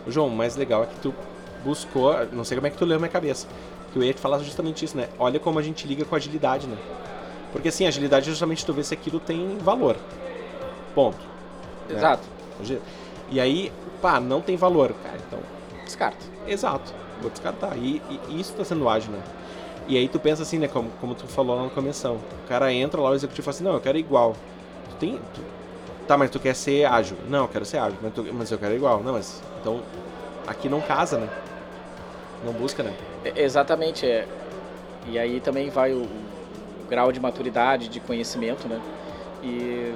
João, 0.08 0.26
o 0.26 0.30
mais 0.32 0.56
legal 0.56 0.82
é 0.82 0.87
que 0.87 0.99
tu 0.99 1.14
buscou, 1.64 2.14
não 2.32 2.44
sei 2.44 2.56
como 2.56 2.66
é 2.66 2.70
que 2.70 2.76
tu 2.76 2.84
leu 2.84 2.98
minha 2.98 3.10
cabeça, 3.10 3.46
que 3.92 3.98
eu 3.98 4.02
ia 4.02 4.12
te 4.12 4.20
falar 4.20 4.38
justamente 4.40 4.84
isso, 4.84 4.96
né? 4.96 5.08
Olha 5.18 5.38
como 5.38 5.58
a 5.58 5.62
gente 5.62 5.86
liga 5.86 6.04
com 6.04 6.14
agilidade, 6.14 6.66
né? 6.66 6.76
Porque 7.52 7.68
assim, 7.68 7.86
agilidade 7.86 8.28
é 8.28 8.30
justamente 8.30 8.64
tu 8.64 8.72
ver 8.72 8.84
se 8.84 8.94
aquilo 8.94 9.18
tem 9.18 9.58
valor. 9.58 9.96
Ponto. 10.94 11.18
Né? 11.88 11.96
Exato. 11.96 12.22
Né? 12.68 12.78
E 13.30 13.40
aí, 13.40 13.72
pá, 14.00 14.20
não 14.20 14.40
tem 14.40 14.56
valor, 14.56 14.94
cara, 15.02 15.18
então 15.26 15.40
descarta. 15.84 16.24
Exato 16.46 17.00
vou 17.20 17.30
descartar. 17.30 17.76
E, 17.76 18.02
e 18.28 18.40
isso 18.40 18.52
está 18.52 18.64
sendo 18.64 18.88
ágil, 18.88 19.12
né? 19.12 19.22
E 19.86 19.96
aí 19.96 20.08
tu 20.08 20.18
pensa 20.18 20.42
assim, 20.42 20.58
né, 20.58 20.68
como, 20.68 20.90
como 21.00 21.14
tu 21.14 21.26
falou 21.26 21.56
lá 21.56 21.64
na 21.64 21.70
comissão. 21.70 22.16
O 22.44 22.48
cara 22.48 22.72
entra 22.72 23.00
lá, 23.00 23.10
o 23.10 23.14
executivo 23.14 23.44
fala 23.44 23.54
assim, 23.54 23.64
não, 23.64 23.74
eu 23.74 23.80
quero 23.80 23.98
igual. 23.98 24.34
Tu 24.90 24.96
tem. 24.96 25.16
Tu, 25.34 25.40
tá, 26.06 26.16
mas 26.16 26.30
tu 26.30 26.38
quer 26.38 26.54
ser 26.54 26.84
ágil. 26.84 27.16
Não, 27.28 27.40
eu 27.40 27.48
quero 27.48 27.64
ser 27.64 27.78
ágil, 27.78 27.98
mas, 28.02 28.14
tu, 28.14 28.26
mas 28.32 28.50
eu 28.50 28.58
quero 28.58 28.74
igual. 28.74 29.02
Não, 29.02 29.12
mas. 29.12 29.42
Então, 29.60 29.80
aqui 30.46 30.68
não 30.68 30.80
casa, 30.80 31.18
né? 31.18 31.28
Não 32.44 32.52
busca, 32.52 32.82
né? 32.82 32.94
É, 33.25 33.42
exatamente, 33.42 34.06
é. 34.06 34.26
E 35.06 35.18
aí 35.18 35.40
também 35.40 35.70
vai 35.70 35.92
o, 35.92 36.02
o 36.02 36.88
grau 36.88 37.11
de 37.12 37.20
maturidade, 37.20 37.88
de 37.88 38.00
conhecimento, 38.00 38.68
né? 38.68 38.80
E 39.42 39.94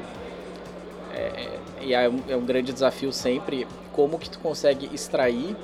é, 1.15 1.17
é, 1.17 1.61
e 1.81 1.95
é 1.95 2.09
um, 2.09 2.21
é 2.29 2.37
um 2.37 2.45
grande 2.45 2.73
desafio 2.73 3.13
sempre 3.13 3.67
como 3.93 4.19
que 4.19 4.29
tu 4.29 4.39
consegue 4.41 4.91
extrair 4.93 5.57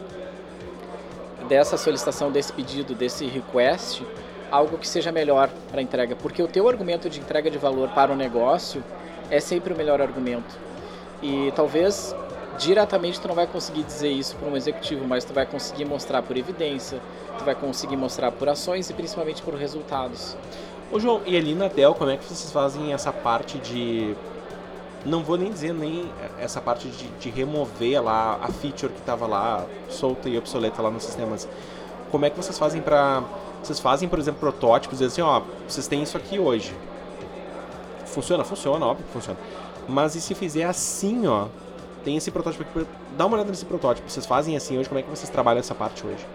dessa 1.48 1.76
solicitação, 1.76 2.30
desse 2.30 2.52
pedido, 2.52 2.94
desse 2.94 3.26
request, 3.26 4.04
algo 4.50 4.78
que 4.78 4.86
seja 4.86 5.10
melhor 5.10 5.50
para 5.70 5.82
entrega. 5.82 6.14
Porque 6.14 6.42
o 6.42 6.46
teu 6.46 6.68
argumento 6.68 7.10
de 7.10 7.18
entrega 7.18 7.50
de 7.50 7.58
valor 7.58 7.88
para 7.88 8.12
o 8.12 8.16
negócio 8.16 8.84
é 9.30 9.40
sempre 9.40 9.72
o 9.72 9.76
melhor 9.76 10.00
argumento. 10.00 10.56
E 11.22 11.52
talvez 11.56 12.14
diretamente 12.60 13.18
tu 13.18 13.26
não 13.26 13.34
vai 13.34 13.46
conseguir 13.46 13.82
dizer 13.82 14.10
isso 14.10 14.36
para 14.36 14.48
um 14.48 14.56
executivo, 14.56 15.04
mas 15.06 15.24
tu 15.24 15.32
vai 15.32 15.46
conseguir 15.46 15.86
mostrar 15.86 16.22
por 16.22 16.36
evidência, 16.36 17.00
tu 17.38 17.44
vai 17.44 17.54
conseguir 17.54 17.96
mostrar 17.96 18.30
por 18.30 18.48
ações 18.48 18.90
e 18.90 18.92
principalmente 18.92 19.42
por 19.42 19.54
resultados. 19.54 20.36
Ô 20.92 21.00
João, 21.00 21.22
e 21.24 21.36
ali 21.36 21.54
na 21.54 21.68
Dell, 21.68 21.94
como 21.94 22.10
é 22.10 22.16
que 22.16 22.24
vocês 22.24 22.52
fazem 22.52 22.92
essa 22.92 23.12
parte 23.12 23.58
de. 23.58 24.14
Não 25.04 25.24
vou 25.24 25.38
nem 25.38 25.50
dizer 25.50 25.72
nem 25.72 26.12
essa 26.38 26.60
parte 26.60 26.86
de, 26.88 27.08
de 27.08 27.30
remover 27.30 28.02
lá 28.02 28.38
a 28.42 28.48
feature 28.48 28.92
que 28.92 29.00
estava 29.00 29.26
lá 29.26 29.64
solta 29.88 30.28
e 30.28 30.36
obsoleta 30.36 30.82
lá 30.82 30.90
nos 30.90 31.04
sistemas. 31.04 31.48
Como 32.10 32.26
é 32.26 32.30
que 32.30 32.36
vocês 32.36 32.58
fazem 32.58 32.82
para 32.82 33.22
vocês 33.62 33.78
fazem, 33.78 34.08
por 34.08 34.18
exemplo, 34.18 34.40
protótipos 34.40 35.00
e 35.00 35.04
assim, 35.04 35.22
ó, 35.22 35.42
vocês 35.66 35.86
têm 35.86 36.02
isso 36.02 36.16
aqui 36.16 36.38
hoje. 36.38 36.74
Funciona, 38.06 38.44
funciona, 38.44 38.84
óbvio 38.84 39.06
que 39.06 39.12
funciona. 39.12 39.38
Mas 39.88 40.14
e 40.14 40.20
se 40.20 40.34
fizer 40.34 40.64
assim, 40.64 41.26
ó, 41.26 41.46
tem 42.04 42.16
esse 42.16 42.30
protótipo 42.30 42.62
aqui, 42.62 42.86
dá 43.16 43.26
uma 43.26 43.36
olhada 43.36 43.50
nesse 43.50 43.64
protótipo. 43.64 44.10
Vocês 44.10 44.26
fazem 44.26 44.56
assim 44.56 44.78
hoje, 44.78 44.88
como 44.88 44.98
é 44.98 45.02
que 45.02 45.10
vocês 45.10 45.28
trabalham 45.28 45.60
essa 45.60 45.74
parte 45.74 46.06
hoje? 46.06 46.26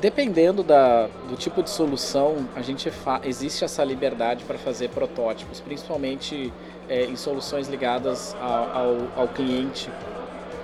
Dependendo 0.00 0.62
da, 0.62 1.08
do 1.28 1.36
tipo 1.36 1.62
de 1.62 1.70
solução, 1.70 2.46
a 2.54 2.60
gente 2.60 2.92
existe 3.24 3.64
essa 3.64 3.82
liberdade 3.82 4.44
para 4.44 4.58
fazer 4.58 4.90
protótipos, 4.90 5.60
principalmente 5.60 6.52
é, 6.88 7.04
em 7.04 7.16
soluções 7.16 7.66
ligadas 7.66 8.36
ao, 8.40 8.76
ao, 8.76 8.96
ao 9.16 9.28
cliente, 9.28 9.90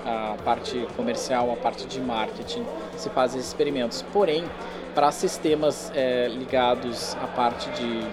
a 0.04 0.36
parte 0.44 0.86
comercial, 0.96 1.50
a 1.50 1.56
parte 1.56 1.86
de 1.86 2.00
marketing, 2.00 2.64
se 2.96 3.08
faz 3.08 3.34
experimentos. 3.34 4.02
Porém, 4.12 4.44
para 4.94 5.10
sistemas 5.10 5.90
é, 5.94 6.28
ligados 6.28 7.16
à 7.22 7.26
parte 7.26 7.70
de 7.70 8.06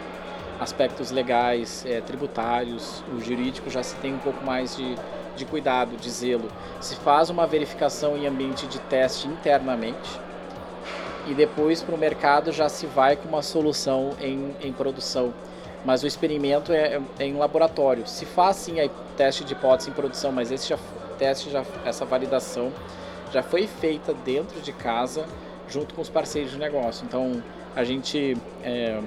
aspectos 0.59 1.11
legais, 1.11 1.85
é, 1.85 2.01
tributários, 2.01 3.03
o 3.15 3.21
jurídico 3.21 3.69
já 3.69 3.81
se 3.81 3.95
tem 3.97 4.13
um 4.13 4.19
pouco 4.19 4.43
mais 4.43 4.75
de, 4.75 4.95
de 5.35 5.45
cuidado, 5.45 5.95
de 5.95 6.09
zelo. 6.09 6.49
Se 6.81 6.95
faz 6.97 7.29
uma 7.29 7.47
verificação 7.47 8.17
em 8.17 8.27
ambiente 8.27 8.67
de 8.67 8.79
teste 8.79 9.27
internamente 9.27 10.19
e 11.27 11.33
depois 11.33 11.81
para 11.81 11.95
o 11.95 11.97
mercado 11.97 12.51
já 12.51 12.67
se 12.67 12.85
vai 12.85 13.15
com 13.15 13.29
uma 13.29 13.41
solução 13.41 14.11
em, 14.19 14.55
em 14.61 14.73
produção. 14.73 15.33
Mas 15.85 16.03
o 16.03 16.07
experimento 16.07 16.73
é, 16.73 16.99
é 17.17 17.25
em 17.25 17.35
laboratório. 17.37 18.05
Se 18.05 18.25
faz 18.25 18.57
sim 18.57 18.81
a 18.81 18.89
teste 19.15 19.45
de 19.45 19.53
hipótese 19.53 19.89
em 19.89 19.93
produção, 19.93 20.31
mas 20.31 20.51
esse 20.51 20.67
já, 20.67 20.77
teste, 21.17 21.49
já, 21.49 21.63
essa 21.85 22.03
validação 22.03 22.71
já 23.31 23.41
foi 23.41 23.65
feita 23.67 24.13
dentro 24.13 24.59
de 24.59 24.73
casa 24.73 25.25
junto 25.69 25.93
com 25.93 26.01
os 26.01 26.09
parceiros 26.09 26.51
de 26.51 26.57
negócio. 26.57 27.05
Então 27.05 27.41
a 27.75 27.83
gente 27.83 28.35
é, 28.63 28.99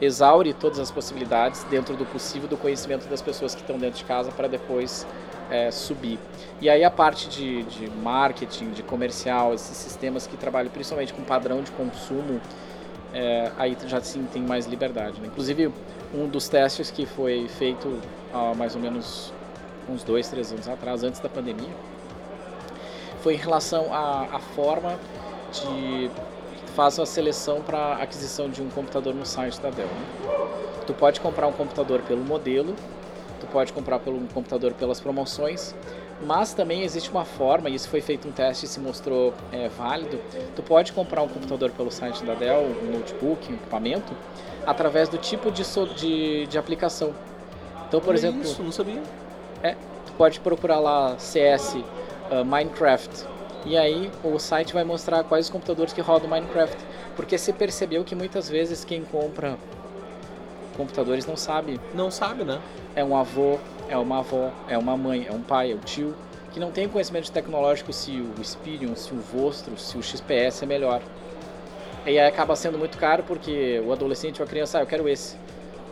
exaure 0.00 0.52
todas 0.52 0.78
as 0.78 0.90
possibilidades 0.90 1.64
dentro 1.64 1.96
do 1.96 2.04
possível 2.04 2.48
do 2.48 2.56
conhecimento 2.56 3.08
das 3.08 3.22
pessoas 3.22 3.54
que 3.54 3.60
estão 3.60 3.78
dentro 3.78 3.98
de 3.98 4.04
casa 4.04 4.30
para 4.32 4.48
depois 4.48 5.06
é, 5.50 5.70
subir. 5.70 6.18
E 6.60 6.68
aí 6.68 6.82
a 6.82 6.90
parte 6.90 7.28
de, 7.28 7.62
de 7.64 7.90
marketing, 7.90 8.70
de 8.70 8.82
comercial, 8.82 9.54
esses 9.54 9.76
sistemas 9.76 10.26
que 10.26 10.36
trabalham 10.36 10.70
principalmente 10.70 11.12
com 11.12 11.22
padrão 11.22 11.62
de 11.62 11.70
consumo, 11.72 12.40
é, 13.12 13.52
aí 13.56 13.76
já 13.86 14.00
sim 14.00 14.26
tem 14.32 14.42
mais 14.42 14.66
liberdade. 14.66 15.20
Né? 15.20 15.28
Inclusive 15.28 15.72
um 16.12 16.28
dos 16.28 16.48
testes 16.48 16.90
que 16.90 17.06
foi 17.06 17.48
feito 17.48 18.00
há 18.32 18.54
mais 18.54 18.74
ou 18.74 18.80
menos 18.80 19.32
uns 19.88 20.02
dois, 20.02 20.28
três 20.28 20.50
anos 20.50 20.68
atrás, 20.68 21.02
antes 21.02 21.20
da 21.20 21.28
pandemia, 21.28 21.74
foi 23.22 23.34
em 23.34 23.38
relação 23.38 23.92
à, 23.92 24.28
à 24.32 24.38
forma 24.38 24.98
de 25.52 26.10
faz 26.74 26.98
a 26.98 27.06
seleção 27.06 27.60
para 27.60 27.94
aquisição 27.94 28.50
de 28.50 28.60
um 28.60 28.68
computador 28.68 29.14
no 29.14 29.24
site 29.24 29.60
da 29.60 29.70
Dell. 29.70 29.86
Né? 29.86 30.82
Tu 30.86 30.92
pode 30.92 31.20
comprar 31.20 31.46
um 31.46 31.52
computador 31.52 32.02
pelo 32.02 32.22
modelo, 32.22 32.74
tu 33.40 33.46
pode 33.46 33.72
comprar 33.72 34.00
pelo 34.00 34.16
um 34.16 34.26
computador 34.26 34.74
pelas 34.74 35.00
promoções, 35.00 35.74
mas 36.26 36.52
também 36.52 36.82
existe 36.82 37.10
uma 37.10 37.24
forma, 37.24 37.70
e 37.70 37.74
isso 37.74 37.88
foi 37.88 38.00
feito 38.00 38.28
um 38.28 38.32
teste 38.32 38.66
e 38.66 38.68
se 38.68 38.80
mostrou 38.80 39.32
é, 39.52 39.68
válido, 39.68 40.18
tu 40.56 40.62
pode 40.62 40.92
comprar 40.92 41.22
um 41.22 41.28
computador 41.28 41.70
pelo 41.70 41.90
site 41.90 42.24
da 42.24 42.34
Dell, 42.34 42.62
um 42.82 42.92
notebook, 42.92 43.50
um 43.52 43.54
equipamento, 43.54 44.12
através 44.66 45.08
do 45.08 45.18
tipo 45.18 45.50
de, 45.52 45.62
de, 45.96 46.46
de 46.46 46.58
aplicação. 46.58 47.14
Então, 47.86 48.00
por 48.00 48.14
exemplo... 48.14 48.42
Isso, 48.42 48.62
não 48.62 48.72
sabia. 48.72 49.02
É, 49.62 49.76
tu 50.06 50.12
pode 50.18 50.40
procurar 50.40 50.80
lá 50.80 51.16
CS, 51.18 51.74
uh, 51.74 52.44
Minecraft, 52.44 53.26
e 53.64 53.76
aí 53.76 54.10
o 54.22 54.38
site 54.38 54.74
vai 54.74 54.84
mostrar 54.84 55.24
quais 55.24 55.46
os 55.46 55.50
computadores 55.50 55.92
que 55.92 56.00
rodam 56.00 56.28
Minecraft. 56.28 56.76
Porque 57.16 57.38
você 57.38 57.52
percebeu 57.52 58.04
que 58.04 58.14
muitas 58.14 58.48
vezes 58.48 58.84
quem 58.84 59.02
compra 59.04 59.56
computadores 60.76 61.26
não 61.26 61.36
sabe. 61.36 61.80
Não 61.94 62.10
sabe, 62.10 62.44
né? 62.44 62.60
É 62.94 63.02
um 63.04 63.16
avô, 63.16 63.58
é 63.88 63.96
uma 63.96 64.18
avó, 64.18 64.50
é 64.68 64.76
uma 64.76 64.96
mãe, 64.96 65.26
é 65.28 65.32
um 65.32 65.40
pai, 65.40 65.72
é 65.72 65.74
um 65.74 65.78
tio, 65.78 66.14
que 66.52 66.60
não 66.60 66.70
tem 66.70 66.88
conhecimento 66.88 67.30
tecnológico 67.32 67.92
se 67.92 68.12
o 68.20 68.44
Spirion, 68.44 68.94
se 68.94 69.12
o 69.12 69.16
Vostro, 69.16 69.78
se 69.78 69.96
o 69.96 70.02
XPS 70.02 70.62
é 70.62 70.66
melhor. 70.66 71.00
E 72.06 72.10
aí 72.10 72.20
acaba 72.20 72.54
sendo 72.54 72.78
muito 72.78 72.98
caro 72.98 73.24
porque 73.26 73.82
o 73.84 73.92
adolescente 73.92 74.40
ou 74.40 74.46
a 74.46 74.48
criança, 74.48 74.78
ah, 74.78 74.82
eu 74.82 74.86
quero 74.86 75.08
esse. 75.08 75.36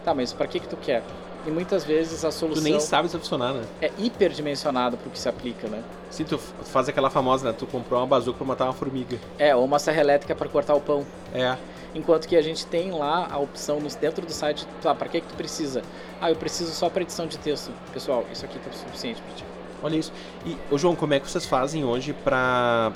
Tá, 0.04 0.12
mas 0.12 0.32
para 0.32 0.46
que 0.46 0.60
que 0.60 0.68
tu 0.68 0.76
quer? 0.76 1.02
E 1.46 1.50
muitas 1.50 1.84
vezes 1.84 2.24
a 2.24 2.30
solução. 2.30 2.62
Tu 2.62 2.68
nem 2.68 2.78
sabe 2.78 3.08
se 3.08 3.18
funcionar, 3.18 3.52
né? 3.52 3.64
É 3.80 3.90
hiperdimensionado 3.98 4.96
para 4.96 5.08
o 5.08 5.10
que 5.10 5.18
se 5.18 5.28
aplica, 5.28 5.66
né? 5.68 5.82
Sim, 6.10 6.24
tu 6.24 6.38
faz 6.38 6.88
aquela 6.88 7.10
famosa, 7.10 7.48
né? 7.48 7.56
Tu 7.56 7.66
comprou 7.66 8.00
uma 8.00 8.06
bazuca 8.06 8.38
para 8.38 8.46
matar 8.46 8.64
uma 8.64 8.72
formiga. 8.72 9.18
É, 9.38 9.54
ou 9.54 9.64
uma 9.64 9.78
serra 9.78 10.00
elétrica 10.00 10.34
para 10.34 10.48
cortar 10.48 10.74
o 10.74 10.80
pão. 10.80 11.04
É. 11.34 11.56
Enquanto 11.94 12.26
que 12.26 12.36
a 12.36 12.42
gente 12.42 12.64
tem 12.66 12.90
lá 12.90 13.28
a 13.30 13.38
opção 13.38 13.78
dentro 14.00 14.24
do 14.24 14.32
site, 14.32 14.66
tá, 14.80 14.94
para 14.94 15.08
que 15.08 15.20
que 15.20 15.26
tu 15.26 15.34
precisa? 15.34 15.82
Ah, 16.20 16.30
eu 16.30 16.36
preciso 16.36 16.72
só 16.72 16.88
para 16.88 17.02
edição 17.02 17.26
de 17.26 17.38
texto. 17.38 17.70
Pessoal, 17.92 18.24
isso 18.32 18.44
aqui 18.44 18.58
tá 18.58 18.72
suficiente 18.72 19.20
para 19.20 19.34
ti. 19.34 19.44
Olha 19.82 19.96
isso. 19.96 20.12
E, 20.46 20.56
ô 20.70 20.78
João, 20.78 20.94
como 20.94 21.12
é 21.12 21.20
que 21.20 21.28
vocês 21.28 21.44
fazem 21.44 21.84
hoje 21.84 22.12
para 22.12 22.92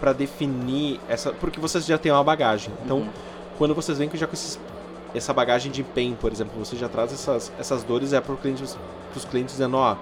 para 0.00 0.12
definir 0.12 1.00
essa, 1.08 1.32
porque 1.32 1.58
vocês 1.58 1.86
já 1.86 1.96
têm 1.96 2.12
uma 2.12 2.22
bagagem. 2.22 2.70
Então, 2.84 2.98
uhum. 2.98 3.08
quando 3.56 3.74
vocês 3.74 3.96
vêm 3.96 4.10
já 4.12 4.26
com 4.26 4.34
esses 4.34 4.60
essa 5.16 5.32
bagagem 5.32 5.72
de 5.72 5.80
empenho, 5.80 6.14
por 6.16 6.30
exemplo, 6.30 6.52
você 6.62 6.76
já 6.76 6.88
traz 6.88 7.12
essas, 7.12 7.52
essas 7.58 7.82
dores 7.82 8.12
é 8.12 8.20
para 8.20 8.34
os 8.34 9.24
clientes, 9.24 9.54
dizendo, 9.54 9.76
ó, 9.76 9.96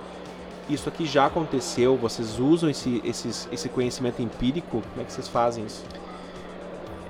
isso 0.68 0.88
aqui 0.88 1.07
já 1.07 1.27
aconteceu, 1.27 1.96
vocês 1.96 2.38
usam 2.38 2.68
esse, 2.68 3.00
esse, 3.05 3.48
esse 3.53 3.68
conhecimento 3.68 4.20
empírico, 4.20 4.83
como 4.83 5.00
é 5.00 5.05
que 5.05 5.12
vocês 5.12 5.29
fazem 5.29 5.64
isso? 5.64 5.85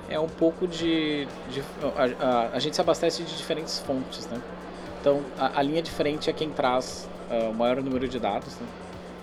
É 0.07 0.19
um 0.19 0.29
pouco 0.29 0.67
de... 0.67 1.27
de 1.49 1.63
a, 1.97 2.25
a, 2.25 2.49
a, 2.53 2.59
gente 2.59 2.75
se 2.75 2.81
abastece 2.81 3.23
de 3.23 3.35
diferentes 3.35 3.79
fontes, 3.79 4.27
né? 4.27 4.39
Então, 5.01 5.21
a, 5.37 5.59
a 5.59 5.61
linha 5.63 5.81
de 5.81 5.89
frente 5.89 6.29
é 6.29 6.33
quem 6.33 6.49
traz 6.49 7.09
uh, 7.31 7.49
o 7.49 7.53
maior 7.55 7.81
número 7.81 8.07
de 8.07 8.19
dados, 8.19 8.55
né? 8.55 8.67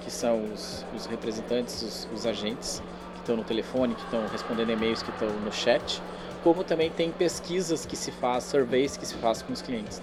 que 0.03 0.11
são 0.11 0.43
os, 0.53 0.85
os 0.97 1.07
representantes, 1.07 1.83
os, 1.83 2.09
os 2.13 2.27
agentes 2.27 2.83
que 3.15 3.21
estão 3.21 3.37
no 3.37 3.45
telefone, 3.45 3.95
que 3.95 4.03
estão 4.03 4.27
respondendo 4.27 4.71
e-mails, 4.71 5.03
que 5.03 5.11
estão 5.11 5.29
no 5.29 5.53
chat, 5.53 6.03
como 6.43 6.65
também 6.65 6.91
tem 6.91 7.11
pesquisas 7.11 7.87
que 7.87 7.97
se 7.97 8.11
faz, 8.11 8.45
surveys 8.45 8.97
que 8.97 9.07
se 9.07 9.15
faz 9.15 9.43
com 9.43 9.53
os 9.53 9.63
clientes. 9.63 10.03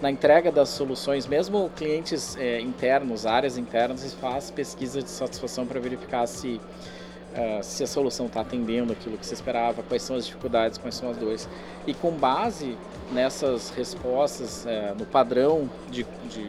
Na 0.00 0.10
entrega 0.10 0.52
das 0.52 0.68
soluções, 0.68 1.26
mesmo 1.26 1.70
clientes 1.74 2.36
é, 2.36 2.60
internos, 2.60 3.26
áreas 3.26 3.58
internas, 3.58 4.00
se 4.00 4.14
faz 4.16 4.50
pesquisa 4.50 5.02
de 5.02 5.10
satisfação 5.10 5.66
para 5.66 5.80
verificar 5.80 6.24
se, 6.26 6.60
uh, 7.32 7.62
se 7.62 7.82
a 7.82 7.86
solução 7.86 8.26
está 8.26 8.42
atendendo 8.42 8.92
aquilo 8.92 9.18
que 9.18 9.26
se 9.26 9.34
esperava, 9.34 9.82
quais 9.82 10.02
são 10.02 10.14
as 10.14 10.24
dificuldades, 10.24 10.78
quais 10.78 10.94
são 10.94 11.10
as 11.10 11.16
dores. 11.16 11.48
E 11.84 11.94
com 11.94 12.12
base 12.12 12.78
nessas 13.10 13.70
respostas, 13.70 14.64
uh, 14.66 14.94
no 14.96 15.04
padrão 15.04 15.68
de, 15.90 16.06
de 16.30 16.48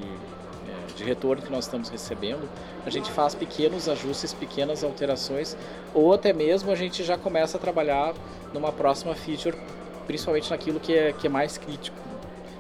de 1.00 1.06
retorno 1.06 1.42
que 1.42 1.52
nós 1.52 1.66
estamos 1.66 1.90
recebendo, 1.90 2.48
a 2.86 2.90
gente 2.90 3.10
faz 3.12 3.34
pequenos 3.34 3.90
ajustes, 3.90 4.34
pequenas 4.34 4.84
alterações, 4.84 5.58
ou 5.94 6.14
até 6.14 6.32
mesmo 6.34 6.72
a 6.72 6.76
gente 6.76 7.04
já 7.04 7.18
começa 7.18 7.58
a 7.58 7.60
trabalhar 7.60 8.14
numa 8.54 8.72
próxima 8.72 9.16
feature, 9.16 9.58
principalmente 10.06 10.52
naquilo 10.52 10.80
que 10.80 10.94
é, 10.94 11.14
que 11.14 11.28
é 11.28 11.30
mais 11.30 11.58
crítico, 11.58 11.98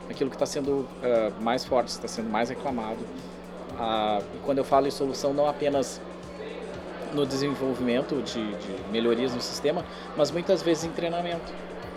naquilo 0.08 0.30
que 0.30 0.36
está 0.36 0.46
sendo 0.46 0.72
uh, 0.72 1.42
mais 1.42 1.66
forte, 1.66 1.90
está 1.90 2.08
sendo 2.08 2.30
mais 2.30 2.50
reclamado. 2.50 3.00
Uh, 3.74 4.24
e 4.36 4.40
quando 4.46 4.58
eu 4.58 4.64
falo 4.64 4.88
em 4.88 4.92
solução, 4.92 5.34
não 5.34 5.48
apenas 5.48 6.02
no 7.14 7.26
desenvolvimento 7.26 8.22
de, 8.22 8.54
de, 8.56 8.92
melhorias 8.92 9.34
no 9.34 9.42
sistema, 9.42 9.84
mas 10.16 10.32
muitas 10.32 10.62
vezes 10.62 10.86
em 10.86 10.92
treinamento. 10.92 11.54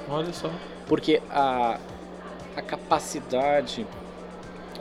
Olha 0.09 0.33
só. 0.33 0.51
Porque 0.87 1.23
a, 1.31 1.79
a 2.57 2.63
capacidade 2.63 3.87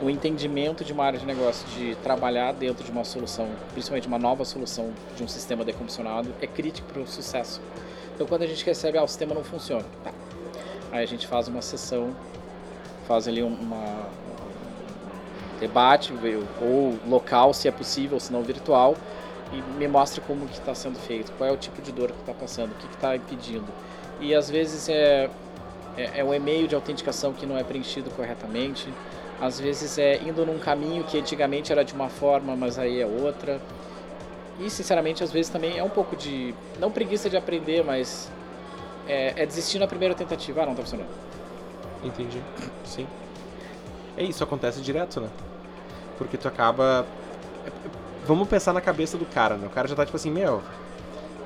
o 0.02 0.10
entendimento 0.10 0.84
de 0.84 0.92
uma 0.92 1.04
área 1.04 1.18
de 1.18 1.24
negócio, 1.24 1.64
de 1.68 1.94
trabalhar 1.96 2.52
dentro 2.52 2.82
de 2.84 2.90
uma 2.90 3.04
solução, 3.04 3.48
principalmente 3.72 4.08
uma 4.08 4.18
nova 4.18 4.44
solução 4.44 4.90
de 5.16 5.22
um 5.22 5.28
sistema 5.28 5.64
decomissionado, 5.64 6.34
é 6.40 6.46
crítico 6.46 6.92
para 6.92 7.00
o 7.00 7.06
sucesso. 7.06 7.60
Então, 8.12 8.26
quando 8.26 8.42
a 8.42 8.46
gente 8.46 8.64
recebe, 8.66 8.98
ah, 8.98 9.04
o 9.04 9.08
sistema 9.08 9.32
não 9.32 9.44
funciona, 9.44 9.84
tá. 10.02 10.10
Aí 10.90 11.04
a 11.04 11.06
gente 11.06 11.26
faz 11.26 11.46
uma 11.46 11.62
sessão, 11.62 12.14
faz 13.06 13.28
ali 13.28 13.44
uma, 13.44 13.76
um 13.76 15.60
debate, 15.60 16.12
ou 16.60 16.98
local, 17.08 17.54
se 17.54 17.68
é 17.68 17.70
possível, 17.70 18.18
se 18.18 18.32
não 18.32 18.42
virtual, 18.42 18.96
e 19.52 19.78
me 19.78 19.86
mostra 19.86 20.20
como 20.26 20.46
que 20.48 20.58
está 20.58 20.74
sendo 20.74 20.98
feito, 20.98 21.30
qual 21.38 21.48
é 21.48 21.52
o 21.52 21.56
tipo 21.56 21.80
de 21.80 21.92
dor 21.92 22.10
que 22.10 22.18
está 22.18 22.34
passando, 22.34 22.72
o 22.72 22.74
que 22.74 22.92
está 22.92 23.14
impedindo. 23.14 23.66
E 24.20 24.34
às 24.34 24.50
vezes 24.50 24.88
é, 24.88 25.30
é, 25.96 26.20
é 26.20 26.24
um 26.24 26.34
e-mail 26.34 26.66
de 26.66 26.74
autenticação 26.74 27.32
que 27.32 27.46
não 27.46 27.56
é 27.56 27.62
preenchido 27.62 28.10
corretamente, 28.10 28.88
às 29.42 29.58
vezes 29.58 29.98
é 29.98 30.22
indo 30.22 30.46
num 30.46 30.56
caminho 30.56 31.02
que 31.02 31.18
antigamente 31.18 31.72
era 31.72 31.84
de 31.84 31.92
uma 31.92 32.08
forma, 32.08 32.54
mas 32.54 32.78
aí 32.78 33.00
é 33.00 33.06
outra. 33.06 33.60
E 34.60 34.70
sinceramente, 34.70 35.24
às 35.24 35.32
vezes 35.32 35.50
também 35.50 35.76
é 35.76 35.82
um 35.82 35.88
pouco 35.88 36.14
de. 36.14 36.54
não 36.78 36.92
preguiça 36.92 37.28
de 37.28 37.36
aprender, 37.36 37.82
mas 37.82 38.30
é, 39.08 39.42
é 39.42 39.44
desistir 39.44 39.80
na 39.80 39.88
primeira 39.88 40.14
tentativa. 40.14 40.62
Ah, 40.62 40.66
não 40.66 40.76
tá 40.76 40.82
funcionando. 40.82 41.10
Entendi. 42.04 42.40
Sim. 42.84 43.04
É 44.16 44.22
isso, 44.22 44.44
acontece 44.44 44.80
direto, 44.80 45.20
né? 45.20 45.28
Porque 46.16 46.36
tu 46.36 46.46
acaba. 46.46 47.04
Vamos 48.24 48.46
pensar 48.46 48.72
na 48.72 48.80
cabeça 48.80 49.18
do 49.18 49.26
cara, 49.26 49.56
né? 49.56 49.66
O 49.66 49.70
cara 49.70 49.88
já 49.88 49.96
tá 49.96 50.04
tipo 50.06 50.16
assim, 50.16 50.30
meu, 50.30 50.62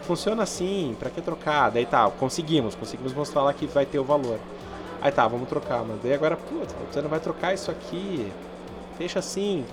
funciona 0.03 0.43
assim, 0.43 0.95
pra 0.99 1.09
que 1.09 1.23
trocar? 1.23 1.71
Daí 1.71 1.87
tá, 1.87 2.11
conseguimos, 2.11 2.75
conseguimos 2.75 3.15
mostrar 3.15 3.43
lá 3.43 3.55
que 3.55 3.67
vai 3.67 3.87
ter 3.87 3.99
o 3.99 4.05
valor. 4.05 4.39
Aí 5.01 5.13
tá, 5.13 5.27
vamos 5.29 5.49
trocar, 5.49 5.85
mas 5.85 6.01
daí 6.03 6.15
agora, 6.15 6.37
putz, 6.37 6.75
você 6.91 7.01
não 7.01 7.09
vai 7.09 7.21
trocar 7.21 7.55
isso 7.55 7.71
aqui, 7.71 8.33
deixa 8.99 9.19
assim. 9.19 9.65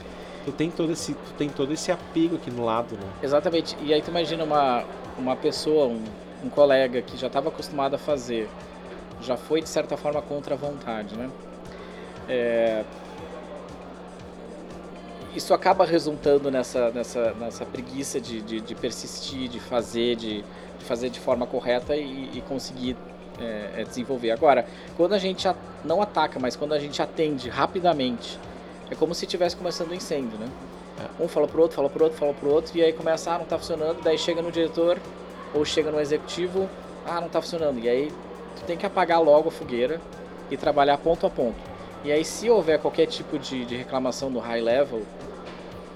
Tu 0.45 0.51
tem 0.51 0.69
todo 0.69 0.91
esse, 0.91 1.13
tu 1.13 1.33
tem 1.38 1.49
todo 1.49 1.71
esse 1.71 1.91
apego 1.91 2.36
aqui 2.36 2.51
no 2.51 2.65
lado, 2.65 2.95
né? 2.95 3.09
Exatamente. 3.21 3.77
E 3.81 3.93
aí 3.93 4.01
tu 4.01 4.09
imagina 4.09 4.43
uma, 4.43 4.83
uma 5.17 5.36
pessoa, 5.36 5.88
um, 5.88 6.03
um 6.43 6.49
colega 6.49 7.01
que 7.01 7.17
já 7.17 7.27
estava 7.27 7.47
acostumado 7.47 7.95
a 7.95 7.97
fazer, 7.97 8.49
já 9.21 9.38
foi 9.38 9.62
de 9.62 9.69
certa 9.69 9.95
forma 9.95 10.21
contra 10.21 10.55
a 10.55 10.57
vontade, 10.57 11.15
né? 11.15 11.29
É... 12.27 12.83
Isso 15.33 15.53
acaba 15.53 15.83
resultando 15.83 16.51
nessa, 16.51 16.91
nessa, 16.91 17.33
nessa 17.33 17.65
preguiça 17.65 18.19
de, 18.19 18.41
de, 18.41 18.62
de 18.62 18.75
persistir, 18.75 19.47
de 19.47 19.59
fazer, 19.59 20.15
de, 20.15 20.43
de, 20.77 20.86
fazer 20.86 21.09
de 21.09 21.19
forma 21.19 21.47
correta 21.47 21.95
e, 21.95 22.29
e 22.36 22.41
conseguir 22.41 22.95
é, 23.39 23.82
é, 23.82 23.84
desenvolver. 23.84 24.32
Agora, 24.32 24.65
quando 24.96 25.13
a 25.13 25.17
gente 25.17 25.48
não 25.84 26.02
ataca, 26.02 26.39
mas 26.39 26.56
quando 26.56 26.74
a 26.74 26.80
gente 26.80 27.02
atende 27.02 27.50
rapidamente, 27.50 28.39
é 28.89 28.96
como 28.96 29.13
se 29.13 29.26
estivesse 29.26 29.56
começando 29.56 29.91
um 29.91 29.96
incêndio, 29.96 30.38
né? 30.38 30.48
É. 31.00 31.24
Um 31.24 31.28
fala 31.28 31.48
pro 31.48 31.62
outro, 31.62 31.76
fala 31.76 31.89
pro 31.89 32.04
outro, 32.04 32.19
fala 32.19 32.34
pro 32.34 32.50
outro, 32.50 32.78
e 32.78 32.84
aí 32.84 32.93
começa, 32.93 33.32
ah, 33.32 33.38
não 33.39 33.46
tá 33.46 33.58
funcionando, 33.58 34.02
daí 34.04 34.17
chega 34.17 34.41
no 34.41 34.52
diretor, 34.52 35.00
ou 35.54 35.65
chega 35.65 35.91
no 35.91 36.00
executivo, 36.00 36.69
ah, 37.06 37.19
não 37.19 37.30
tá 37.30 37.41
funcionando. 37.41 37.80
E 37.80 37.89
aí 37.89 38.12
tu 38.56 38.63
tem 38.65 38.78
que 38.78 38.86
apagar 38.86 39.22
logo 39.22 39.50
a 39.50 39.52
fogueira 39.52 40.00
e 40.50 40.58
trabalhar 40.58 40.98
ponto 40.98 41.26
a 41.26 41.30
ponto. 41.30 41.58
E 42.04 42.12
aí 42.12 42.24
se 42.24 42.50
houver 42.50 42.80
qualquer 42.80 43.08
tipo 43.08 43.39
de, 43.39 43.65
de 43.65 43.76
reclamação 43.76 44.30
no 44.30 44.39
high 44.39 44.62
level, 44.62 45.04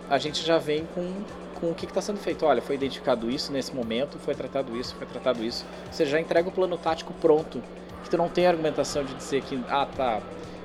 a 0.10 0.17
gente 0.17 0.45
já 0.45 0.58
vem 0.58 0.88
com 0.95 1.12
com 1.59 1.71
o 1.71 1.75
que 1.75 1.85
está 1.85 2.01
sendo 2.01 2.19
feito. 2.19 2.45
Olha, 2.45 2.61
foi 2.61 2.75
identificado 2.75 3.29
isso 3.29 3.51
nesse 3.51 3.73
momento, 3.75 4.17
foi 4.19 4.35
tratado 4.35 4.75
isso, 4.77 4.95
foi 4.95 5.07
tratado 5.07 5.43
isso. 5.43 5.65
Você 5.91 6.05
já 6.05 6.19
entrega 6.19 6.47
o 6.49 6.51
plano 6.51 6.77
tático 6.77 7.13
pronto, 7.13 7.61
que 8.03 8.09
tu 8.09 8.17
não 8.17 8.29
tem 8.29 8.47
argumentação 8.47 9.03
de 9.03 9.13
dizer 9.13 9.41
que, 9.41 9.59
ah, 9.69 9.85
tá, 9.85 10.21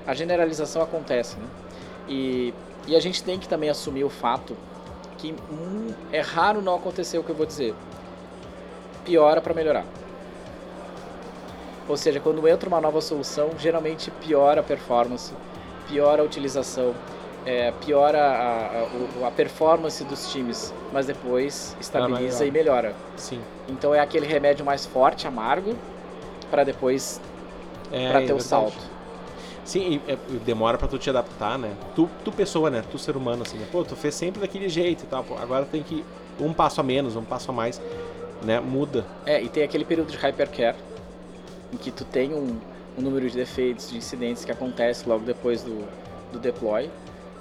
a 0.07 0.14
generalização 0.14 0.83
acontece, 0.83 1.37
né? 1.37 1.46
E, 2.09 2.55
e 2.87 2.96
a 2.96 3.00
gente 3.00 3.22
tem 3.22 3.38
que 3.38 3.48
também 3.48 3.70
assumir 3.70 4.05
o 4.05 4.11
fato 4.11 4.57
que 5.18 5.35
hum, 5.50 5.88
é 6.12 6.20
raro 6.20 6.61
não 6.61 6.74
acontecer 6.74 7.18
o 7.18 7.24
que 7.24 7.31
eu 7.31 7.37
vou 7.37 7.46
dizer. 7.46 7.74
Piora 9.05 9.40
para 9.40 9.55
melhorar. 9.55 9.85
Ou 11.88 11.96
seja, 11.96 12.20
quando 12.20 12.46
entra 12.46 12.68
uma 12.68 12.81
nova 12.81 13.00
solução, 13.00 13.50
geralmente 13.59 14.11
piora 14.11 14.61
a 14.61 14.64
performance, 14.64 15.33
piora 15.88 16.22
a 16.22 16.24
utilização, 16.24 16.94
é, 17.44 17.72
piora 17.85 18.18
a, 18.18 19.24
a, 19.24 19.28
a, 19.28 19.31
performance 19.31 20.02
dos 20.05 20.31
times, 20.31 20.72
mas 20.92 21.07
depois 21.07 21.76
estabiliza 21.81 22.44
ah, 22.44 22.46
e 22.46 22.50
melhora. 22.50 22.94
Sim. 23.16 23.40
Então 23.68 23.94
é 23.94 24.00
aquele 24.00 24.26
remédio 24.26 24.64
mais 24.64 24.87
forte, 24.87 25.26
amargo, 25.26 25.74
para 26.50 26.64
depois 26.64 27.20
é, 27.90 28.11
para 28.11 28.20
ter 28.20 28.33
é 28.33 28.35
o 28.35 28.40
salto. 28.40 28.92
Sim, 29.64 30.00
e, 30.07 30.11
é, 30.11 30.16
demora 30.44 30.78
para 30.78 30.88
tu 30.88 30.98
te 30.98 31.11
adaptar, 31.11 31.59
né? 31.59 31.72
Tu, 31.94 32.09
tu 32.24 32.33
pessoa, 32.33 32.70
né? 32.70 32.83
Tu 32.90 32.98
ser 32.98 33.16
humano, 33.16 33.42
assim, 33.42 33.59
né? 33.59 33.66
Pô, 33.70 33.85
tu 33.85 33.96
fez 33.96 34.14
sempre 34.14 34.40
daquele 34.40 34.68
jeito 34.68 35.05
e 35.05 35.07
tal. 35.07 35.24
Pô, 35.24 35.37
agora 35.37 35.64
tem 35.64 35.83
que 35.83 36.05
um 36.40 36.52
passo 36.52 36.81
a 36.81 36.85
menos, 36.85 37.16
um 37.16 37.24
passo 37.24 37.50
a 37.50 37.55
mais, 37.55 37.81
né? 38.42 38.61
Muda. 38.61 39.05
É, 39.26 39.42
e 39.42 39.48
tem 39.48 39.62
aquele 39.62 39.85
período 39.85 40.11
de 40.11 40.16
hypercare 40.16 40.76
em 41.72 41.76
que 41.76 41.90
tu 41.90 42.05
tem 42.05 42.35
um, 42.35 42.59
um 42.98 43.02
número 43.02 43.28
de 43.28 43.37
defeitos, 43.37 43.90
de 43.90 43.96
incidentes 43.96 44.44
que 44.44 44.52
acontece 44.52 45.09
logo 45.09 45.24
depois 45.24 45.62
do, 45.62 45.87
do 46.33 46.38
deploy 46.38 46.90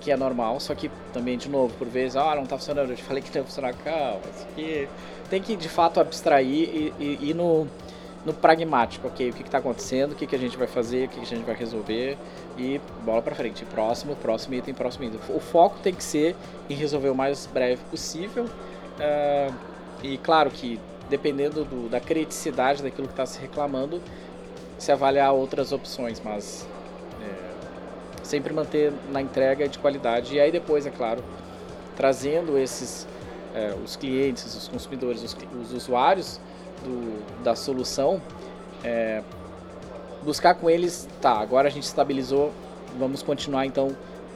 que 0.01 0.11
é 0.11 0.17
normal, 0.17 0.59
só 0.59 0.75
que 0.75 0.91
também, 1.13 1.37
de 1.37 1.47
novo, 1.47 1.73
por 1.75 1.87
vezes, 1.87 2.17
ah, 2.17 2.35
não 2.35 2.45
tá 2.45 2.57
funcionando, 2.57 2.89
eu 2.89 2.95
te 2.95 3.03
falei 3.03 3.21
que 3.21 3.29
não 3.29 3.41
ia 3.41 3.43
funcionar, 3.45 3.73
calma, 3.75 4.21
isso 4.35 4.45
aqui... 4.51 4.89
Tem 5.29 5.41
que, 5.41 5.55
de 5.55 5.69
fato, 5.69 6.01
abstrair 6.01 6.91
e, 6.99 7.17
ir 7.21 7.33
no, 7.33 7.65
no 8.25 8.33
pragmático, 8.33 9.07
ok, 9.07 9.29
o 9.29 9.33
que 9.33 9.43
está 9.43 9.59
acontecendo, 9.59 10.11
o 10.11 10.15
que, 10.15 10.27
que 10.27 10.35
a 10.35 10.39
gente 10.39 10.57
vai 10.57 10.67
fazer, 10.67 11.05
o 11.05 11.09
que, 11.09 11.15
que 11.15 11.21
a 11.21 11.25
gente 11.25 11.45
vai 11.45 11.55
resolver? 11.55 12.17
E 12.57 12.81
bola 13.05 13.21
para 13.21 13.33
frente, 13.33 13.63
próximo, 13.63 14.15
próximo 14.17 14.55
item, 14.55 14.73
próximo 14.73 15.05
item. 15.05 15.19
O 15.29 15.39
foco 15.39 15.79
tem 15.81 15.93
que 15.93 16.03
ser 16.03 16.35
em 16.69 16.73
resolver 16.73 17.09
o 17.09 17.15
mais 17.15 17.45
breve 17.45 17.81
possível. 17.89 18.43
Uh, 18.43 19.53
e, 20.03 20.17
claro 20.17 20.51
que, 20.51 20.79
dependendo 21.09 21.63
do, 21.63 21.89
da 21.89 22.01
criticidade 22.01 22.83
daquilo 22.83 23.07
que 23.07 23.13
está 23.13 23.25
se 23.25 23.39
reclamando, 23.39 24.01
se 24.77 24.91
avaliar 24.91 25.31
outras 25.31 25.71
opções, 25.71 26.21
mas 26.23 26.67
sempre 28.32 28.54
manter 28.54 28.94
na 29.12 29.22
entrega 29.22 29.67
de 29.67 29.78
qualidade. 29.78 30.36
E 30.36 30.39
aí 30.39 30.52
depois, 30.52 30.86
é 30.86 30.89
claro, 30.89 31.22
trazendo 31.98 32.58
esses 32.58 33.06
é, 33.54 33.76
os 33.84 33.98
clientes, 33.98 34.56
os 34.56 34.67
consumidores, 34.70 35.22
os, 35.24 35.38
os 35.62 35.74
usuários 35.74 36.39
do, 36.84 37.44
da 37.44 37.54
solução, 37.56 38.22
é, 38.84 39.22
buscar 40.24 40.56
com 40.56 40.70
eles, 40.70 41.08
tá, 41.20 41.34
agora 41.34 41.67
a 41.67 41.72
gente 41.72 41.84
estabilizou, 41.84 42.54
vamos 42.98 43.22
continuar 43.22 43.65
então 43.65 43.89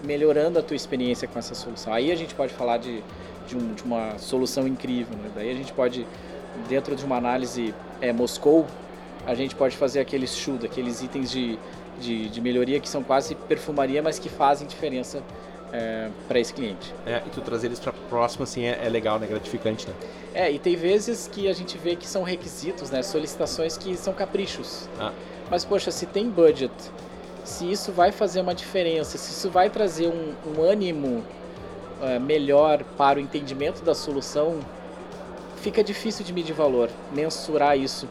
melhorando 0.03 0.59
a 0.59 0.61
tua 0.61 0.75
experiência 0.75 1.27
com 1.27 1.39
essa 1.39 1.55
solução. 1.55 1.93
Aí 1.93 2.11
a 2.11 2.15
gente 2.15 2.35
pode 2.35 2.53
falar 2.53 2.77
de, 2.77 3.01
de, 3.47 3.55
um, 3.55 3.73
de 3.73 3.83
uma 3.83 4.17
solução 4.17 4.67
incrível, 4.67 5.15
né? 5.17 5.31
daí 5.33 5.49
a 5.49 5.55
gente 5.55 5.71
pode, 5.71 6.05
dentro 6.67 6.93
de 6.95 7.05
uma 7.05 7.15
análise 7.15 7.73
é, 8.01 8.11
Moscou, 8.11 8.65
a 9.25 9.33
gente 9.33 9.55
pode 9.55 9.77
fazer 9.77 10.01
aqueles 10.01 10.35
shoot, 10.35 10.65
aqueles 10.65 11.01
itens 11.01 11.31
de 11.31 11.57
de, 11.99 12.29
de 12.29 12.41
melhoria 12.41 12.79
que 12.79 12.89
são 12.89 13.03
quase 13.03 13.35
perfumaria, 13.35 14.01
mas 14.01 14.19
que 14.19 14.29
fazem 14.29 14.67
diferença 14.67 15.23
é, 15.71 16.09
para 16.27 16.39
esse 16.39 16.53
cliente. 16.53 16.93
É, 17.05 17.21
e 17.25 17.29
tu 17.29 17.41
trazer 17.41 17.67
eles 17.67 17.79
para 17.79 17.93
próximo 18.09 18.43
assim 18.43 18.63
é, 18.63 18.79
é, 18.83 18.89
legal, 18.89 19.19
né? 19.19 19.27
Gratificante, 19.27 19.87
né? 19.87 19.93
É, 20.33 20.51
e 20.51 20.59
tem 20.59 20.75
vezes 20.75 21.29
que 21.31 21.47
a 21.47 21.53
gente 21.53 21.77
vê 21.77 21.95
que 21.95 22.07
são 22.07 22.23
requisitos, 22.23 22.89
né? 22.89 23.01
Solicitações 23.01 23.77
que 23.77 23.95
são 23.97 24.13
caprichos. 24.13 24.89
Ah. 24.99 25.11
Mas 25.49 25.63
poxa, 25.63 25.91
se 25.91 26.05
tem 26.05 26.29
budget, 26.29 26.73
se 27.43 27.69
isso 27.71 27.91
vai 27.91 28.11
fazer 28.11 28.41
uma 28.41 28.55
diferença, 28.55 29.17
se 29.17 29.31
isso 29.31 29.49
vai 29.49 29.69
trazer 29.69 30.07
um, 30.07 30.33
um 30.51 30.63
ânimo 30.63 31.23
uh, 32.01 32.19
melhor 32.19 32.83
para 32.97 33.19
o 33.19 33.21
entendimento 33.21 33.83
da 33.83 33.93
solução, 33.93 34.59
fica 35.57 35.83
difícil 35.83 36.25
de 36.25 36.33
medir 36.33 36.53
valor, 36.53 36.89
mensurar 37.13 37.77
isso. 37.77 38.09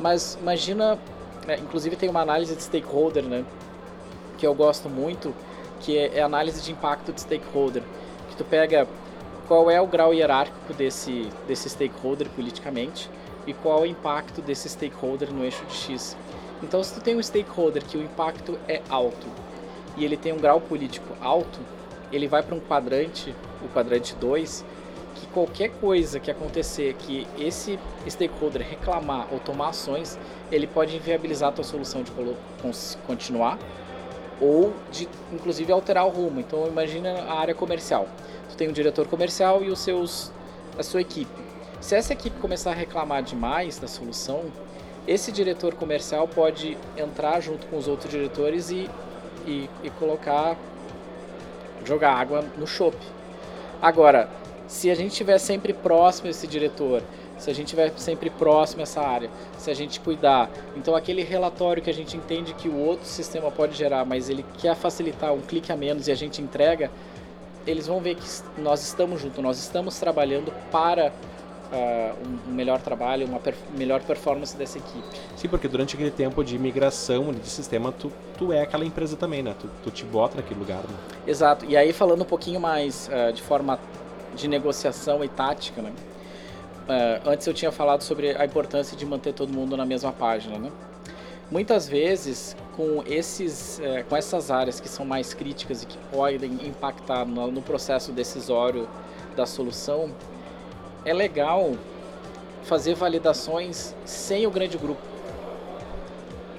Mas 0.00 0.36
imagina 0.40 0.98
é, 1.48 1.58
inclusive 1.58 1.96
tem 1.96 2.08
uma 2.08 2.20
análise 2.20 2.54
de 2.54 2.62
stakeholder, 2.62 3.24
né? 3.24 3.44
Que 4.38 4.46
eu 4.46 4.54
gosto 4.54 4.88
muito, 4.88 5.34
que 5.80 5.96
é, 5.96 6.18
é 6.18 6.22
análise 6.22 6.62
de 6.62 6.72
impacto 6.72 7.12
de 7.12 7.20
stakeholder. 7.20 7.82
Que 8.30 8.36
tu 8.36 8.44
pega 8.44 8.86
qual 9.46 9.70
é 9.70 9.80
o 9.80 9.86
grau 9.86 10.14
hierárquico 10.14 10.72
desse, 10.72 11.28
desse 11.46 11.68
stakeholder 11.68 12.28
politicamente 12.30 13.10
e 13.46 13.52
qual 13.52 13.80
é 13.80 13.82
o 13.82 13.86
impacto 13.86 14.40
desse 14.40 14.68
stakeholder 14.68 15.32
no 15.32 15.44
eixo 15.44 15.64
de 15.66 15.74
X. 15.74 16.16
Então, 16.62 16.82
se 16.82 16.94
tu 16.94 17.00
tem 17.00 17.16
um 17.16 17.22
stakeholder 17.22 17.84
que 17.84 17.96
o 17.96 18.02
impacto 18.02 18.58
é 18.68 18.80
alto 18.88 19.26
e 19.96 20.04
ele 20.04 20.16
tem 20.16 20.32
um 20.32 20.38
grau 20.38 20.60
político 20.60 21.14
alto, 21.20 21.58
ele 22.12 22.28
vai 22.28 22.42
para 22.42 22.54
um 22.54 22.60
quadrante, 22.60 23.34
o 23.62 23.68
quadrante 23.68 24.14
2, 24.14 24.64
que 25.14 25.26
qualquer 25.28 25.70
coisa 25.80 26.18
que 26.18 26.30
acontecer 26.30 26.94
que 26.94 27.26
esse 27.38 27.78
stakeholder 28.08 28.62
reclamar 28.62 29.28
ou 29.32 29.38
tomar 29.38 29.68
ações, 29.68 30.18
ele 30.50 30.66
pode 30.66 30.96
inviabilizar 30.96 31.50
a 31.50 31.52
tua 31.52 31.64
solução 31.64 32.02
de 32.02 32.12
continuar 33.06 33.58
ou 34.40 34.72
de 34.90 35.08
inclusive 35.32 35.72
alterar 35.72 36.06
o 36.06 36.10
rumo. 36.10 36.40
Então 36.40 36.66
imagina 36.66 37.10
a 37.22 37.38
área 37.38 37.54
comercial. 37.54 38.08
Tu 38.50 38.56
tem 38.56 38.68
um 38.68 38.72
diretor 38.72 39.06
comercial 39.06 39.62
e 39.62 39.70
os 39.70 39.78
seus 39.78 40.32
a 40.78 40.82
sua 40.82 41.00
equipe. 41.00 41.30
Se 41.80 41.94
essa 41.94 42.12
equipe 42.12 42.38
começar 42.38 42.70
a 42.70 42.74
reclamar 42.74 43.22
demais 43.22 43.78
da 43.78 43.88
solução, 43.88 44.44
esse 45.06 45.32
diretor 45.32 45.74
comercial 45.74 46.28
pode 46.28 46.78
entrar 46.96 47.40
junto 47.40 47.66
com 47.66 47.76
os 47.76 47.88
outros 47.88 48.10
diretores 48.10 48.70
e, 48.70 48.88
e, 49.46 49.68
e 49.82 49.90
colocar 49.90 50.56
jogar 51.84 52.14
água 52.14 52.44
no 52.56 52.66
chope. 52.66 53.04
Agora, 53.80 54.30
se 54.72 54.90
a 54.90 54.94
gente 54.94 55.10
estiver 55.10 55.36
sempre 55.36 55.74
próximo 55.74 56.28
a 56.28 56.30
esse 56.30 56.46
diretor, 56.46 57.02
se 57.36 57.50
a 57.50 57.52
gente 57.52 57.66
estiver 57.66 57.92
sempre 57.98 58.30
próximo 58.30 58.80
a 58.80 58.84
essa 58.84 59.02
área, 59.02 59.28
se 59.58 59.70
a 59.70 59.74
gente 59.74 60.00
cuidar, 60.00 60.50
então 60.74 60.96
aquele 60.96 61.22
relatório 61.22 61.82
que 61.82 61.90
a 61.90 61.94
gente 61.94 62.16
entende 62.16 62.54
que 62.54 62.70
o 62.70 62.78
outro 62.78 63.06
sistema 63.06 63.50
pode 63.50 63.76
gerar, 63.76 64.06
mas 64.06 64.30
ele 64.30 64.42
quer 64.56 64.74
facilitar 64.74 65.34
um 65.34 65.42
clique 65.42 65.70
a 65.70 65.76
menos 65.76 66.08
e 66.08 66.10
a 66.10 66.14
gente 66.14 66.40
entrega, 66.40 66.90
eles 67.66 67.86
vão 67.86 68.00
ver 68.00 68.14
que 68.14 68.26
nós 68.58 68.82
estamos 68.82 69.20
juntos, 69.20 69.44
nós 69.44 69.58
estamos 69.58 70.00
trabalhando 70.00 70.50
para 70.70 71.12
uh, 71.70 72.48
um, 72.48 72.52
melhor 72.54 72.80
trabalho, 72.80 73.26
uma 73.26 73.38
per 73.38 73.54
melhor 73.76 74.00
performance 74.00 74.56
dessa 74.56 74.78
equipe. 74.78 75.20
Sim, 75.36 75.48
porque 75.48 75.68
durante 75.68 75.96
aquele 75.96 76.10
tempo 76.10 76.42
de 76.42 76.58
migração 76.58 77.30
de 77.30 77.46
sistema, 77.46 77.92
tu, 77.92 78.10
tu 78.38 78.52
é 78.54 78.62
aquela 78.62 78.86
empresa 78.86 79.18
também, 79.18 79.42
né? 79.42 79.54
Tu, 79.60 79.68
tu 79.84 79.90
te 79.90 80.04
bota 80.04 80.36
naquele 80.36 80.58
lugar, 80.58 80.78
né? 80.78 80.96
Exato. 81.26 81.66
E 81.66 81.76
aí, 81.76 81.92
falando 81.92 82.22
um 82.22 82.26
pouquinho 82.26 82.58
mais 82.58 83.08
uh, 83.08 83.32
de 83.32 83.42
forma 83.42 83.78
de 84.34 84.48
negociação 84.48 85.22
e 85.24 85.28
tática, 85.28 85.82
né? 85.82 85.92
Uh, 86.82 87.30
antes 87.30 87.46
eu 87.46 87.54
tinha 87.54 87.70
falado 87.70 88.02
sobre 88.02 88.36
a 88.36 88.44
importância 88.44 88.96
de 88.96 89.06
manter 89.06 89.32
todo 89.32 89.52
mundo 89.52 89.76
na 89.76 89.86
mesma 89.86 90.12
página, 90.12 90.58
né? 90.58 90.70
Muitas 91.50 91.86
vezes, 91.86 92.56
com, 92.76 93.04
esses, 93.06 93.78
uh, 93.78 94.04
com 94.08 94.16
essas 94.16 94.50
áreas 94.50 94.80
que 94.80 94.88
são 94.88 95.04
mais 95.04 95.32
críticas 95.32 95.82
e 95.82 95.86
que 95.86 95.98
podem 96.10 96.52
impactar 96.66 97.24
no, 97.24 97.50
no 97.50 97.62
processo 97.62 98.10
decisório 98.10 98.88
da 99.36 99.46
solução, 99.46 100.10
é 101.04 101.12
legal 101.12 101.72
fazer 102.62 102.94
validações 102.94 103.94
sem 104.04 104.46
o 104.46 104.50
grande 104.50 104.78
grupo. 104.78 105.02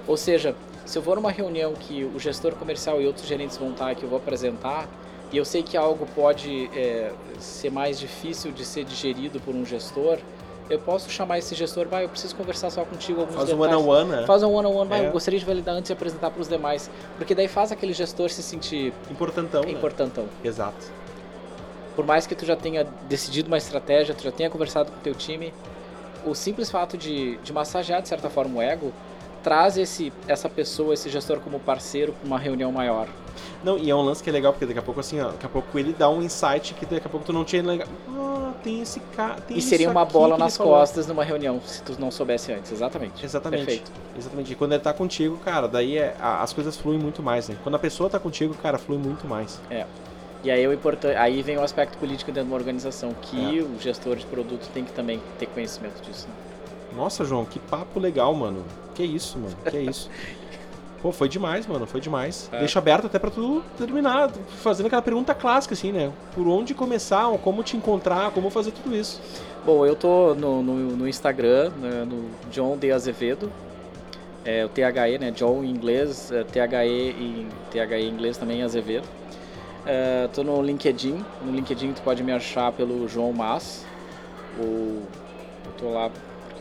Ou 0.07 0.17
seja, 0.17 0.55
se 0.85 0.97
eu 0.97 1.01
vou 1.01 1.15
numa 1.15 1.31
reunião 1.31 1.73
que 1.73 2.03
o 2.03 2.19
gestor 2.19 2.53
comercial 2.55 3.01
e 3.01 3.07
outros 3.07 3.25
gerentes 3.25 3.57
vão 3.57 3.71
estar, 3.71 3.95
que 3.95 4.03
eu 4.03 4.09
vou 4.09 4.17
apresentar, 4.17 4.87
e 5.33 5.37
eu 5.37 5.43
sei 5.43 5.63
que 5.63 5.75
algo 5.75 6.07
pode 6.15 6.69
é, 6.75 7.11
ser 7.39 7.71
mais 7.71 7.99
difícil 7.99 8.51
de 8.51 8.63
ser 8.63 8.85
digerido 8.85 9.39
por 9.39 9.55
um 9.55 9.65
gestor, 9.65 10.19
eu 10.69 10.77
posso 10.77 11.09
chamar 11.09 11.39
esse 11.39 11.55
gestor, 11.55 11.87
vai, 11.87 12.05
eu 12.05 12.09
preciso 12.09 12.35
conversar 12.35 12.69
só 12.69 12.85
contigo 12.85 13.21
alguns 13.21 13.35
Faz 13.35 13.49
detalhes. 13.49 13.75
um 13.75 13.79
one-on-one, 13.79 14.09
né? 14.11 14.25
Faz 14.27 14.43
um 14.43 14.53
one-on-one, 14.53 14.89
vai, 14.89 15.03
é. 15.03 15.07
eu 15.07 15.11
gostaria 15.11 15.39
de 15.39 15.45
validar 15.45 15.75
antes 15.75 15.89
e 15.89 15.93
apresentar 15.93 16.29
para 16.29 16.39
os 16.39 16.47
demais. 16.47 16.89
Porque 17.17 17.33
daí 17.33 17.47
faz 17.47 17.71
aquele 17.71 17.93
gestor 17.93 18.29
se 18.29 18.43
sentir... 18.43 18.93
Importantão, 19.09 19.63
Importantão. 19.63 20.25
Né? 20.25 20.29
Exato. 20.43 20.85
Por 21.95 22.05
mais 22.05 22.27
que 22.27 22.35
tu 22.35 22.45
já 22.45 22.55
tenha 22.55 22.85
decidido 23.09 23.47
uma 23.47 23.57
estratégia, 23.57 24.13
tu 24.13 24.23
já 24.23 24.31
tenha 24.31 24.51
conversado 24.51 24.91
com 24.91 24.97
o 24.97 25.01
teu 25.01 25.15
time, 25.15 25.51
o 26.25 26.35
simples 26.35 26.69
fato 26.69 26.95
de, 26.95 27.37
de 27.37 27.51
massagear, 27.51 28.03
de 28.03 28.07
certa 28.07 28.29
forma, 28.29 28.59
o 28.59 28.61
ego, 28.61 28.93
traz 29.43 29.77
esse, 29.77 30.13
essa 30.27 30.47
pessoa, 30.47 30.93
esse 30.93 31.09
gestor 31.09 31.39
como 31.39 31.59
parceiro 31.59 32.13
para 32.13 32.27
uma 32.27 32.39
reunião 32.39 32.71
maior. 32.71 33.07
Não, 33.63 33.77
e 33.77 33.89
é 33.89 33.95
um 33.95 34.01
lance 34.01 34.21
que 34.21 34.29
é 34.29 34.33
legal, 34.33 34.51
porque 34.53 34.65
daqui 34.65 34.79
a 34.79 34.81
pouco, 34.81 34.99
assim, 34.99 35.19
ó, 35.19 35.29
daqui 35.29 35.45
a 35.45 35.49
pouco 35.49 35.77
ele 35.79 35.93
dá 35.97 36.09
um 36.09 36.21
insight 36.21 36.73
que 36.73 36.85
daqui 36.85 37.07
a 37.07 37.09
pouco 37.09 37.25
tu 37.25 37.33
não 37.33 37.43
tinha 37.43 37.63
legal. 37.63 37.87
Ah, 38.09 38.53
tem 38.63 38.81
esse 38.81 38.99
cara. 39.15 39.37
e 39.49 39.61
seria 39.61 39.89
uma 39.89 40.05
bola 40.05 40.37
nas 40.37 40.57
costas 40.57 41.07
numa 41.07 41.23
reunião, 41.23 41.61
se 41.65 41.81
tu 41.81 41.95
não 41.99 42.11
soubesse 42.11 42.51
antes, 42.51 42.71
exatamente. 42.71 43.23
Exatamente. 43.23 43.65
Perfeito. 43.65 43.91
Exatamente. 44.17 44.53
E 44.53 44.55
quando 44.55 44.73
ele 44.73 44.81
tá 44.81 44.93
contigo, 44.93 45.37
cara, 45.37 45.67
daí 45.67 45.97
é, 45.97 46.15
as 46.19 46.53
coisas 46.53 46.77
fluem 46.77 46.99
muito 46.99 47.23
mais, 47.23 47.47
né? 47.49 47.57
Quando 47.63 47.75
a 47.75 47.79
pessoa 47.79 48.09
tá 48.09 48.19
contigo, 48.19 48.53
cara, 48.55 48.77
flui 48.77 48.97
muito 48.97 49.27
mais. 49.27 49.59
É. 49.69 49.85
E 50.43 50.51
aí, 50.51 50.67
o 50.67 50.73
importante, 50.73 51.15
aí 51.15 51.41
vem 51.41 51.57
o 51.57 51.63
aspecto 51.63 51.97
político 51.97 52.29
dentro 52.29 52.47
de 52.47 52.51
uma 52.51 52.57
organização, 52.57 53.13
que 53.21 53.59
é. 53.59 53.61
o 53.61 53.79
gestor 53.79 54.17
de 54.17 54.25
produto 54.25 54.69
tem 54.73 54.83
que 54.83 54.91
também 54.91 55.21
ter 55.39 55.45
conhecimento 55.45 56.01
disso. 56.01 56.27
Né? 56.27 56.33
Nossa, 56.97 57.23
João, 57.23 57.45
que 57.45 57.59
papo 57.59 57.97
legal, 57.99 58.33
mano. 58.33 58.63
Que 58.93 59.03
isso, 59.03 59.39
mano. 59.39 59.55
Que 59.69 59.79
isso. 59.79 60.09
Pô, 61.03 61.11
foi 61.11 61.27
demais, 61.27 61.67
mano, 61.67 61.85
foi 61.85 61.99
demais. 61.99 62.49
É. 62.49 62.59
Deixa 62.59 62.79
aberto 62.79 63.07
até 63.07 63.19
pra 63.19 63.29
tu 63.29 63.61
terminar, 63.77 64.31
fazendo 64.61 64.85
aquela 64.85 65.01
pergunta 65.01 65.35
clássica, 65.35 65.73
assim, 65.73 65.91
né? 65.91 66.09
Por 66.33 66.47
onde 66.47 66.73
começar, 66.73 67.29
como 67.39 67.61
te 67.61 67.75
encontrar, 67.75 68.31
como 68.31 68.49
fazer 68.49 68.71
tudo 68.71 68.95
isso. 68.95 69.21
Bom, 69.65 69.85
eu 69.85 69.97
tô 69.97 70.33
no, 70.33 70.63
no, 70.63 70.75
no 70.95 71.05
Instagram, 71.05 71.71
né, 71.71 72.05
no 72.07 72.29
John 72.49 72.77
de 72.77 72.89
Azevedo. 72.89 73.51
É, 74.45 74.63
o 74.63 74.69
THE, 74.69 75.17
né? 75.19 75.29
John 75.31 75.61
em 75.65 75.71
inglês, 75.71 76.31
é, 76.31 76.45
THE 76.45 76.59
em, 76.59 77.49
THE 77.69 77.95
em 77.95 78.07
inglês 78.07 78.37
também, 78.37 78.63
Azevedo. 78.63 79.05
É, 79.85 80.29
tô 80.33 80.41
no 80.41 80.61
LinkedIn. 80.61 81.21
No 81.43 81.51
LinkedIn 81.51 81.91
tu 81.91 82.01
pode 82.01 82.23
me 82.23 82.31
achar 82.31 82.71
pelo 82.71 83.09
João 83.09 83.33
Mas. 83.33 83.85
Ou 84.57 85.01
eu 85.65 85.71
tô 85.77 85.89
lá, 85.89 86.09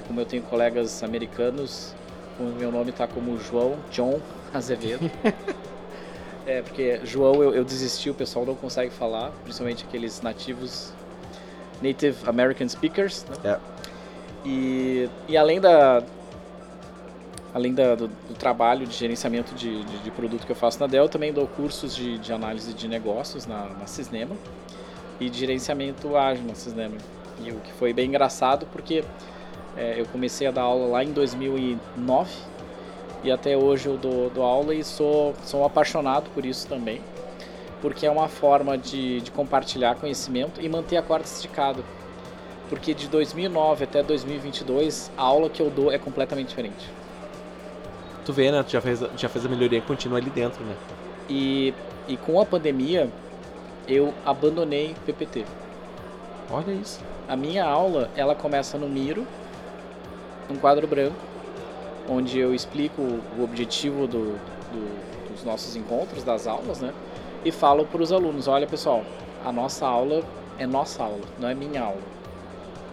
como 0.08 0.20
eu 0.20 0.26
tenho 0.26 0.42
colegas 0.42 1.00
americanos, 1.04 1.94
o 2.38 2.44
meu 2.44 2.70
nome 2.70 2.90
está 2.90 3.06
como 3.06 3.38
João 3.38 3.76
John 3.90 4.20
Azevedo. 4.52 5.10
é, 6.46 6.62
porque 6.62 7.00
João 7.04 7.42
eu, 7.42 7.54
eu, 7.54 7.64
desisti, 7.64 8.10
o 8.10 8.14
pessoal 8.14 8.44
não 8.44 8.54
consegue 8.54 8.90
falar, 8.90 9.30
principalmente 9.42 9.84
aqueles 9.84 10.20
nativos 10.22 10.92
Native 11.80 12.16
American 12.26 12.68
Speakers. 12.68 13.24
Né? 13.24 13.36
É. 13.52 13.58
E, 14.44 15.08
e 15.28 15.36
além 15.36 15.60
da 15.60 16.02
além 17.54 17.74
da, 17.74 17.94
do, 17.94 18.08
do, 18.08 18.34
trabalho 18.34 18.86
de 18.86 18.94
gerenciamento 18.94 19.54
de, 19.54 19.84
de, 19.84 19.98
de, 19.98 20.10
produto 20.10 20.46
que 20.46 20.52
eu 20.52 20.56
faço 20.56 20.80
na 20.80 20.86
Dell, 20.86 21.04
eu 21.04 21.08
também 21.08 21.32
dou 21.32 21.46
cursos 21.46 21.94
de, 21.94 22.18
de 22.18 22.32
análise 22.32 22.72
de 22.72 22.88
negócios 22.88 23.46
na, 23.46 23.66
na 23.78 23.86
Cisnema 23.86 24.34
e 25.20 25.28
de 25.28 25.38
gerenciamento 25.38 26.16
ágil 26.16 26.44
na 26.46 26.54
Cisnema. 26.54 26.96
E 27.44 27.50
o 27.50 27.56
que 27.56 27.72
foi 27.72 27.92
bem 27.92 28.08
engraçado 28.08 28.66
porque 28.72 29.04
é, 29.76 30.00
eu 30.00 30.06
comecei 30.06 30.46
a 30.46 30.50
dar 30.50 30.62
aula 30.62 30.86
lá 30.86 31.04
em 31.04 31.12
2009 31.12 32.30
e 33.24 33.30
até 33.30 33.56
hoje 33.56 33.86
eu 33.86 33.96
dou, 33.96 34.30
dou 34.30 34.44
aula 34.44 34.74
e 34.74 34.82
sou, 34.82 35.34
sou 35.44 35.64
apaixonado 35.64 36.28
por 36.34 36.44
isso 36.44 36.66
também, 36.66 37.00
porque 37.80 38.04
é 38.04 38.10
uma 38.10 38.28
forma 38.28 38.76
de, 38.76 39.20
de 39.20 39.30
compartilhar 39.30 39.94
conhecimento 39.94 40.60
e 40.60 40.68
manter 40.68 40.96
a 40.96 41.02
corda 41.02 41.24
esticada. 41.24 41.82
Porque 42.68 42.94
de 42.94 43.06
2009 43.08 43.84
até 43.84 44.02
2022, 44.02 45.10
a 45.16 45.22
aula 45.22 45.50
que 45.50 45.60
eu 45.60 45.70
dou 45.70 45.92
é 45.92 45.98
completamente 45.98 46.48
diferente. 46.48 46.90
Tu 48.24 48.32
vê, 48.32 48.50
né? 48.50 48.62
Tu 48.62 48.70
já 48.70 48.80
fez, 48.80 49.00
já 49.16 49.28
fez 49.28 49.44
a 49.44 49.48
melhoria 49.48 49.78
e 49.78 49.82
continua 49.82 50.18
ali 50.18 50.30
dentro, 50.30 50.64
né? 50.64 50.74
E, 51.28 51.74
e 52.08 52.16
com 52.16 52.40
a 52.40 52.46
pandemia, 52.46 53.10
eu 53.86 54.14
abandonei 54.24 54.94
PPT. 55.04 55.44
Olha 56.50 56.72
isso. 56.72 57.00
A 57.28 57.36
minha 57.36 57.64
aula, 57.64 58.10
ela 58.16 58.34
começa 58.34 58.78
no 58.78 58.88
Miro, 58.88 59.26
um 60.50 60.56
quadro 60.56 60.86
branco, 60.86 61.16
onde 62.08 62.38
eu 62.38 62.54
explico 62.54 63.00
o 63.02 63.42
objetivo 63.42 64.06
do, 64.06 64.32
do, 64.72 65.32
dos 65.32 65.44
nossos 65.44 65.76
encontros, 65.76 66.22
das 66.24 66.46
aulas, 66.46 66.80
né? 66.80 66.92
E 67.44 67.50
falo 67.50 67.86
para 67.86 68.02
os 68.02 68.12
alunos: 68.12 68.48
olha 68.48 68.66
pessoal, 68.66 69.04
a 69.44 69.52
nossa 69.52 69.86
aula 69.86 70.22
é 70.58 70.66
nossa 70.66 71.02
aula, 71.02 71.24
não 71.38 71.48
é 71.48 71.54
minha 71.54 71.82
aula. 71.82 72.00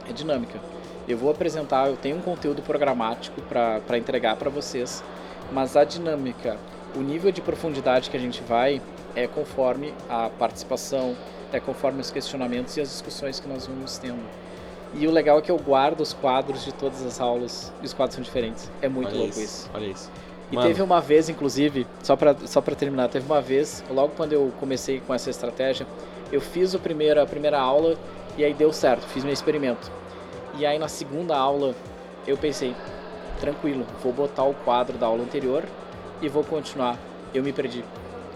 É 0.09 0.13
dinâmica. 0.13 0.59
Eu 1.07 1.17
vou 1.17 1.31
apresentar, 1.31 1.87
eu 1.87 1.97
tenho 1.97 2.17
um 2.17 2.21
conteúdo 2.21 2.61
programático 2.61 3.41
para 3.41 3.97
entregar 3.97 4.35
para 4.35 4.49
vocês, 4.49 5.03
mas 5.51 5.75
a 5.75 5.83
dinâmica, 5.83 6.57
o 6.95 6.99
nível 6.99 7.31
de 7.31 7.41
profundidade 7.41 8.09
que 8.09 8.17
a 8.17 8.19
gente 8.19 8.41
vai 8.43 8.81
é 9.15 9.27
conforme 9.27 9.93
a 10.07 10.29
participação, 10.29 11.15
é 11.51 11.59
conforme 11.59 11.99
os 12.01 12.11
questionamentos 12.11 12.77
e 12.77 12.81
as 12.81 12.89
discussões 12.89 13.39
que 13.39 13.47
nós 13.47 13.65
vamos 13.65 13.97
tendo. 13.97 14.23
E 14.93 15.07
o 15.07 15.11
legal 15.11 15.37
é 15.37 15.41
que 15.41 15.51
eu 15.51 15.57
guardo 15.57 16.01
os 16.01 16.13
quadros 16.13 16.65
de 16.65 16.73
todas 16.73 17.05
as 17.05 17.21
aulas 17.21 17.71
e 17.81 17.85
os 17.85 17.93
quadros 17.93 18.15
são 18.15 18.23
diferentes. 18.23 18.71
É 18.81 18.89
muito 18.89 19.09
olha 19.09 19.17
louco 19.17 19.31
isso, 19.31 19.41
isso. 19.41 19.69
Olha 19.73 19.85
isso. 19.85 20.11
E 20.51 20.55
Mano. 20.55 20.67
teve 20.67 20.81
uma 20.81 20.99
vez, 20.99 21.29
inclusive, 21.29 21.85
só 22.01 22.15
pra, 22.15 22.35
só 22.45 22.59
pra 22.59 22.73
terminar, 22.73 23.07
teve 23.07 23.25
uma 23.25 23.39
vez, 23.39 23.83
logo 23.89 24.13
quando 24.17 24.33
eu 24.33 24.51
comecei 24.59 24.99
com 24.99 25.13
essa 25.13 25.29
estratégia, 25.29 25.85
eu 26.31 26.41
fiz 26.41 26.73
o 26.73 26.79
primeiro, 26.79 27.21
a 27.21 27.25
primeira 27.25 27.59
aula 27.59 27.95
e 28.35 28.43
aí 28.43 28.53
deu 28.53 28.73
certo, 28.73 29.05
fiz 29.07 29.23
meu 29.23 29.33
experimento. 29.33 29.91
E 30.57 30.65
aí 30.65 30.79
na 30.79 30.87
segunda 30.87 31.37
aula 31.37 31.75
eu 32.25 32.35
pensei, 32.35 32.75
tranquilo, 33.39 33.85
vou 34.01 34.11
botar 34.11 34.43
o 34.43 34.55
quadro 34.55 34.97
da 34.97 35.05
aula 35.05 35.21
anterior 35.23 35.63
e 36.19 36.27
vou 36.27 36.43
continuar. 36.43 36.97
Eu 37.31 37.43
me 37.43 37.53
perdi. 37.53 37.85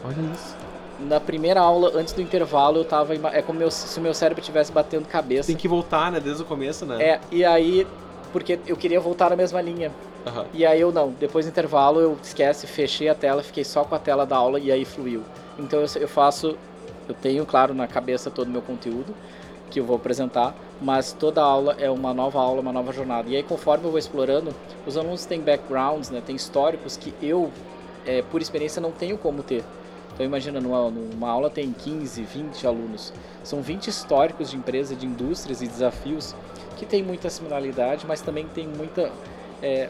Olha 0.03 0.21
isso 0.33 0.62
na 0.99 1.19
primeira 1.19 1.59
aula, 1.59 1.91
antes 1.95 2.13
do 2.13 2.21
intervalo, 2.21 2.77
eu 2.77 2.85
tava. 2.85 3.13
É 3.35 3.41
como 3.41 3.59
meu, 3.59 3.71
se 3.71 3.97
o 3.99 4.01
meu 4.01 4.13
cérebro 4.13 4.41
estivesse 4.41 4.71
batendo 4.71 5.07
cabeça. 5.07 5.47
Tem 5.47 5.55
que 5.55 5.67
voltar, 5.67 6.11
né? 6.11 6.19
Desde 6.19 6.43
o 6.43 6.45
começo, 6.45 6.85
né? 6.85 7.03
É, 7.03 7.19
e 7.31 7.43
aí. 7.43 7.87
Porque 8.31 8.59
eu 8.65 8.75
queria 8.75 8.99
voltar 8.99 9.29
na 9.29 9.35
mesma 9.35 9.61
linha. 9.61 9.91
Uhum. 10.25 10.45
E 10.53 10.65
aí 10.65 10.81
eu 10.81 10.91
não. 10.91 11.11
Depois 11.11 11.45
do 11.45 11.49
intervalo, 11.49 11.99
eu 11.99 12.17
esquece, 12.21 12.65
fechei 12.65 13.09
a 13.09 13.15
tela, 13.15 13.43
fiquei 13.43 13.63
só 13.63 13.83
com 13.83 13.93
a 13.93 13.99
tela 13.99 14.25
da 14.25 14.35
aula 14.35 14.59
e 14.59 14.71
aí 14.71 14.85
fluiu. 14.85 15.23
Então 15.59 15.79
eu, 15.79 15.87
eu 16.01 16.07
faço. 16.07 16.57
Eu 17.07 17.13
tenho, 17.13 17.45
claro, 17.45 17.73
na 17.73 17.85
cabeça 17.85 18.31
todo 18.31 18.47
o 18.47 18.51
meu 18.51 18.61
conteúdo 18.61 19.13
que 19.73 19.79
eu 19.79 19.83
vou 19.83 19.95
apresentar, 19.95 20.55
mas 20.79 21.13
toda 21.13 21.41
aula 21.41 21.75
é 21.79 21.89
uma 21.89 22.13
nova 22.13 22.39
aula, 22.39 22.61
uma 22.61 22.71
nova 22.71 22.93
jornada. 22.93 23.27
E 23.27 23.35
aí, 23.35 23.41
conforme 23.41 23.85
eu 23.85 23.89
vou 23.89 23.97
explorando, 23.97 24.53
os 24.85 24.95
alunos 24.95 25.25
têm 25.25 25.41
backgrounds, 25.41 26.11
né, 26.11 26.21
têm 26.23 26.35
históricos 26.35 26.95
que 26.95 27.11
eu, 27.19 27.51
é, 28.05 28.21
por 28.21 28.39
experiência, 28.39 28.79
não 28.79 28.91
tenho 28.91 29.17
como 29.17 29.41
ter. 29.41 29.63
Então 30.13 30.25
imagina, 30.25 30.61
numa, 30.61 30.89
numa 30.89 31.29
aula 31.29 31.49
tem 31.49 31.71
15, 31.71 32.21
20 32.21 32.67
alunos. 32.67 33.13
São 33.43 33.61
20 33.61 33.87
históricos 33.87 34.51
de 34.51 34.57
empresa, 34.57 34.95
de 34.95 35.05
indústrias 35.05 35.61
e 35.61 35.67
desafios 35.67 36.35
que 36.77 36.85
tem 36.85 37.03
muita 37.03 37.29
similaridade, 37.29 38.05
mas 38.07 38.21
também 38.21 38.47
tem 38.47 38.67
muita 38.67 39.11
é, 39.61 39.89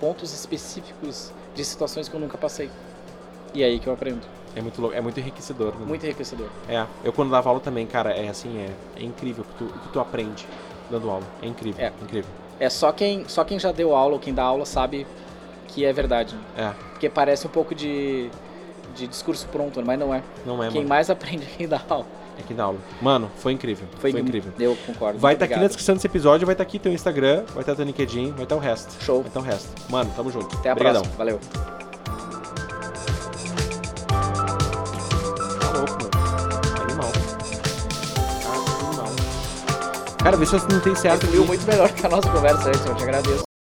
pontos 0.00 0.32
específicos 0.32 1.32
de 1.54 1.64
situações 1.64 2.08
que 2.08 2.14
eu 2.14 2.20
nunca 2.20 2.38
passei. 2.38 2.70
E 3.54 3.62
é 3.62 3.66
aí 3.66 3.78
que 3.78 3.86
eu 3.86 3.92
aprendo. 3.92 4.22
É 4.56 4.62
muito 4.62 4.80
louco, 4.80 4.96
é 4.96 5.00
muito 5.00 5.20
enriquecedor. 5.20 5.74
Né? 5.78 5.86
Muito 5.86 6.04
enriquecedor. 6.04 6.48
É, 6.68 6.84
eu 7.04 7.12
quando 7.12 7.30
dava 7.30 7.48
aula 7.48 7.60
também, 7.60 7.86
cara, 7.86 8.10
é 8.10 8.28
assim, 8.28 8.58
é, 8.58 9.00
é 9.00 9.04
incrível 9.04 9.44
o 9.44 9.46
que, 9.46 9.54
tu, 9.58 9.64
o 9.64 9.78
que 9.78 9.88
tu 9.90 10.00
aprende 10.00 10.46
dando 10.90 11.08
aula. 11.10 11.24
É 11.42 11.46
incrível, 11.46 11.84
é. 11.84 11.92
incrível. 12.02 12.30
É 12.58 12.68
só 12.68 12.90
quem, 12.90 13.28
só 13.28 13.44
quem 13.44 13.58
já 13.58 13.70
deu 13.70 13.94
aula 13.94 14.14
ou 14.14 14.20
quem 14.20 14.34
dá 14.34 14.42
aula 14.42 14.64
sabe 14.64 15.06
que 15.68 15.84
é 15.84 15.92
verdade. 15.92 16.34
É. 16.56 16.72
Porque 16.90 17.08
parece 17.08 17.46
um 17.46 17.50
pouco 17.50 17.74
de 17.74 18.30
de 18.98 19.06
discurso 19.06 19.46
pronto, 19.48 19.80
mas 19.84 19.98
não 19.98 20.12
é. 20.14 20.22
Não 20.44 20.62
é, 20.62 20.68
Quem 20.68 20.78
mano. 20.82 20.88
mais 20.88 21.08
aprende 21.08 21.44
é 21.44 21.56
quem 21.56 21.68
dá 21.68 21.80
aula. 21.88 22.06
É 22.36 22.40
aqui 22.40 22.54
na 22.54 22.64
aula. 22.64 22.78
Mano, 23.00 23.30
foi 23.38 23.52
incrível. 23.52 23.86
Foi, 23.98 24.10
incrível. 24.10 24.52
Eu 24.58 24.76
concordo. 24.86 25.18
Vai 25.18 25.34
estar 25.34 25.46
aqui 25.46 25.56
na 25.56 25.66
descrição 25.66 25.94
desse 25.94 26.06
episódio, 26.06 26.46
vai 26.46 26.54
estar 26.54 26.62
aqui 26.62 26.78
teu 26.78 26.92
Instagram, 26.92 27.44
vai 27.52 27.60
estar 27.62 27.74
teu 27.74 27.84
LinkedIn, 27.84 28.32
vai 28.32 28.42
estar 28.44 28.56
o 28.56 28.58
resto. 28.60 29.02
Show. 29.02 29.18
Vai 29.20 29.28
estar 29.28 29.40
o 29.40 29.42
resto. 29.42 29.68
Mano, 29.90 30.12
tamo 30.14 30.30
junto. 30.30 30.54
Até 30.56 30.68
a 30.68 30.72
Obrigadão. 30.72 31.02
próxima. 31.02 31.16
Valeu. 31.18 31.40
Tá 35.60 35.70
louco, 35.78 35.92
mano. 35.92 36.82
Animal. 36.84 37.12
Tá 38.42 38.86
animal. 38.86 39.12
Cara, 40.22 40.36
vê 40.36 40.46
se 40.46 40.52
você 40.52 40.72
não 40.72 40.80
tem 40.80 40.94
certo 40.94 41.26
Fluiu 41.26 41.40
aqui. 41.42 41.48
muito 41.48 41.66
melhor 41.66 41.88
que 41.92 42.06
a 42.06 42.08
nossa 42.08 42.30
conversa 42.30 42.68
antes, 42.68 42.86
eu 42.86 42.94
te 42.94 43.02
agradeço. 43.02 43.47